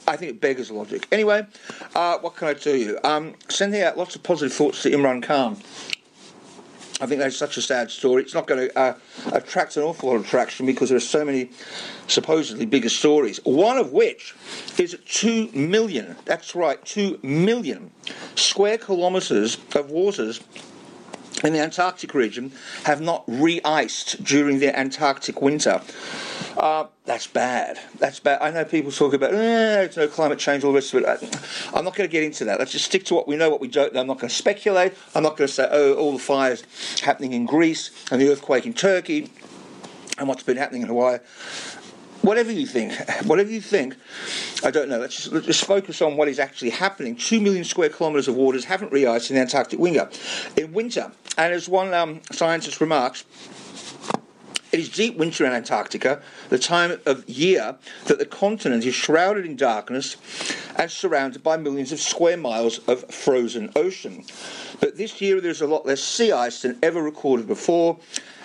[0.07, 1.07] I think it beggars logic.
[1.12, 1.47] Anyway,
[1.95, 2.99] uh, what can I tell you?
[3.05, 5.59] Um, sending out lots of positive thoughts to Imran Khan.
[7.01, 8.23] I think that's such a sad story.
[8.23, 8.95] It's not going to uh,
[9.33, 11.51] attract an awful lot of traction because there are so many
[12.09, 13.39] supposedly bigger stories.
[13.45, 14.35] One of which
[14.79, 17.93] is 2 million, that's right, 2 million
[18.35, 20.41] square kilometres of waters
[21.45, 22.53] in the Antarctic region
[22.84, 25.80] have not re iced during the Antarctic winter.
[26.57, 27.78] Uh, that's bad.
[27.99, 28.43] That's bad.
[28.43, 31.41] I know people talk about, eh, it's no climate change, all the rest of it.
[31.72, 32.59] I'm not going to get into that.
[32.59, 34.01] Let's just stick to what we know, what we don't know.
[34.01, 34.95] I'm not going to speculate.
[35.14, 36.64] I'm not going to say, oh, all the fires
[37.01, 39.30] happening in Greece and the earthquake in Turkey
[40.18, 41.18] and what's been happening in Hawaii.
[42.29, 42.93] Whatever you think,
[43.24, 43.97] whatever you think,
[44.62, 44.99] I don't know.
[44.99, 47.16] Let's just, let's just focus on what is actually happening.
[47.16, 50.11] Two million square kilometres of waters haven't re-iced in the Antarctic winter.
[50.55, 53.24] In winter, and as one um, scientist remarks,
[54.72, 56.20] it is deep winter in Antarctica,
[56.51, 60.18] the time of year that the continent is shrouded in darkness
[60.76, 64.22] and surrounded by millions of square miles of frozen ocean.
[64.81, 67.99] But this year there's a lot less sea ice than ever recorded before,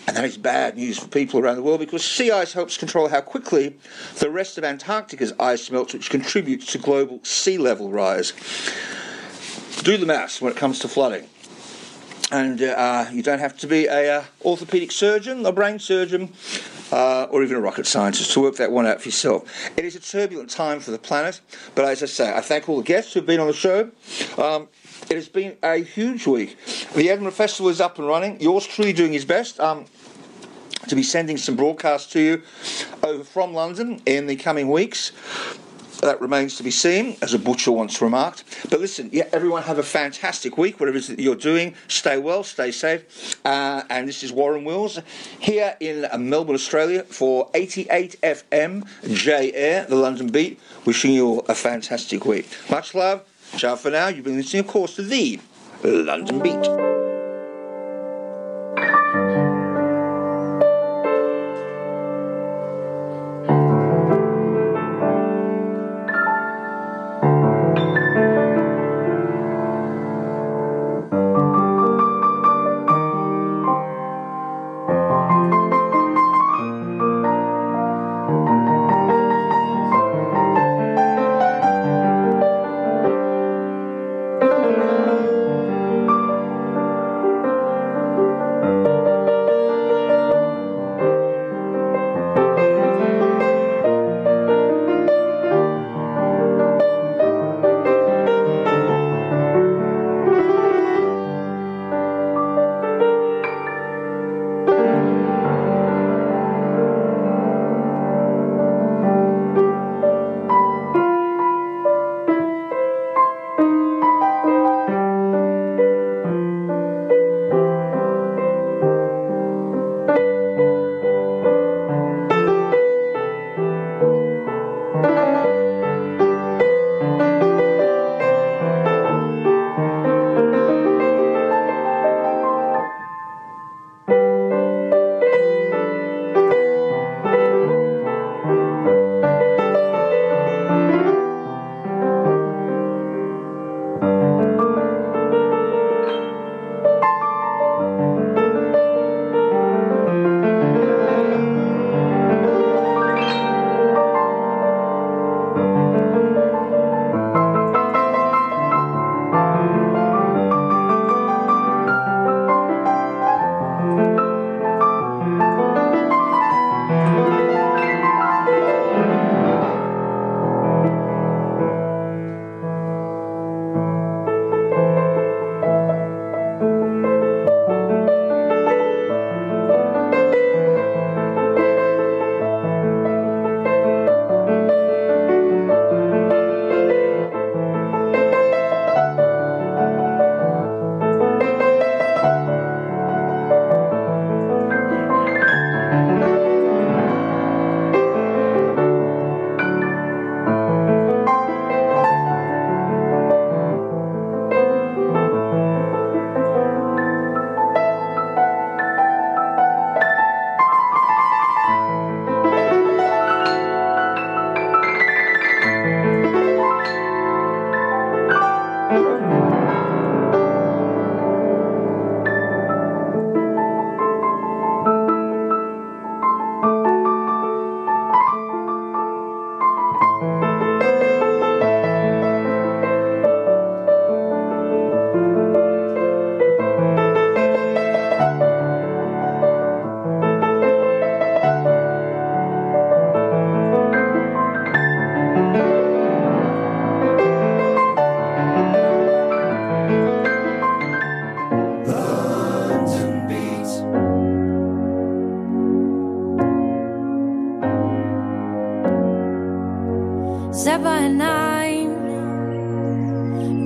[0.08, 3.08] and that is bad news for people around the world because sea ice helps control
[3.08, 3.76] how quickly
[4.20, 8.34] the rest of Antarctica's ice melts, which contributes to global sea level rise.
[9.84, 11.28] Do the maths when it comes to flooding
[12.34, 16.34] and uh, you don't have to be a uh, orthopedic surgeon, a brain surgeon,
[16.92, 19.48] uh, or even a rocket scientist to work that one out for yourself.
[19.78, 21.42] It is a turbulent time for the planet,
[21.76, 23.92] but as I say, I thank all the guests who've been on the show.
[24.38, 24.68] Um,
[25.10, 26.58] it has been a huge week.
[26.96, 28.40] The Edinburgh Festival is up and running.
[28.42, 29.60] Yours truly doing his best.
[29.60, 29.86] Um,
[30.88, 32.42] to be sending some broadcasts to you
[33.04, 35.12] over from London in the coming weeks.
[36.02, 38.44] That remains to be seen, as a butcher once remarked.
[38.70, 41.76] But listen, yeah, everyone have a fantastic week, whatever it is that you're doing.
[41.88, 43.38] Stay well, stay safe.
[43.46, 45.00] Uh, and this is Warren Wills
[45.40, 51.46] here in Melbourne, Australia for 88 FM J Air, the London Beat, wishing you all
[51.48, 52.50] a fantastic week.
[52.70, 53.24] Much love.
[53.58, 54.08] Ciao for now.
[54.08, 55.40] You've been listening, of course, to the
[55.84, 56.93] London Beat.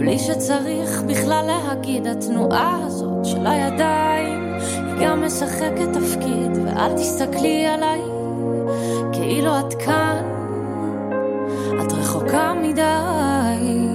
[0.08, 8.02] בלי שצריך בכלל להגיד, התנועה הזאת של הידיים היא גם משחקת תפקיד, ואל תסתכלי עליי
[9.14, 10.24] כאילו את כאן,
[11.82, 13.88] את רחוקה מדי.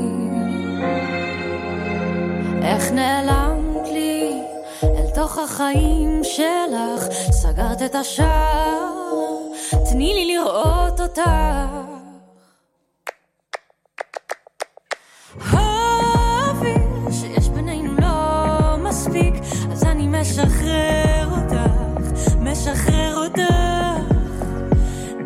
[2.63, 4.43] איך נעלמת לי
[4.83, 8.89] אל תוך החיים שלך, סגרת את השער,
[9.91, 11.92] תני לי לראות אותך.
[20.23, 22.03] משחרר אותך,
[22.41, 24.15] משחרר אותך.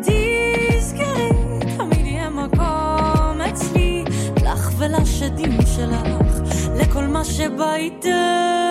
[0.01, 1.29] תזכרי,
[1.77, 4.03] תמיד יהיה מקום אצלי,
[4.43, 6.41] לך ולשדים שלך,
[6.75, 8.66] לכל מה שבא איתך.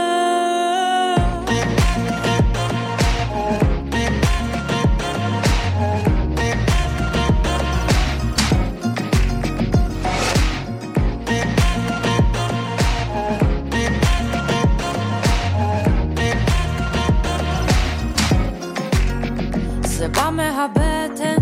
[20.31, 21.37] מהבטן,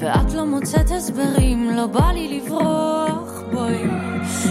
[0.00, 3.86] ואת לא מוצאת הסברים, לא בא לי לברוח, בואי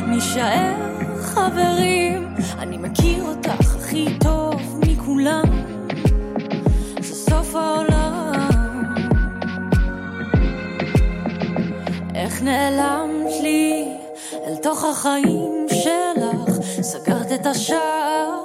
[0.08, 0.76] נישאר
[1.22, 2.36] חברים.
[2.60, 4.56] אני מכיר אותך הכי טוב
[4.88, 5.44] מכולם,
[7.02, 8.84] זה סוף העולם.
[12.16, 13.98] איך נעלמת לי
[14.48, 18.40] אל תוך החיים שלך, סגרת את השער,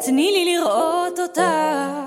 [0.00, 2.01] תני לי לראות אותך.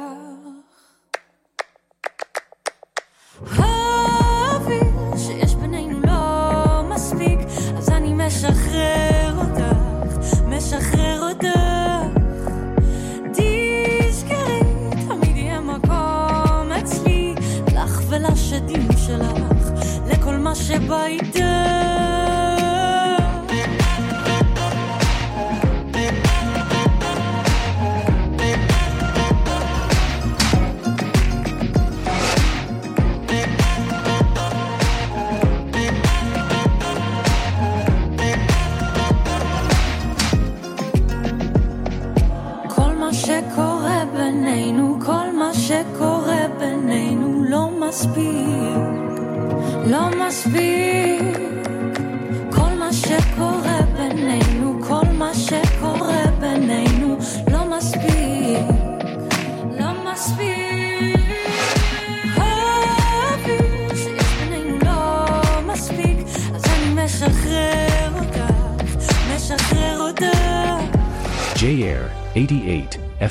[20.65, 21.54] שבא איתך.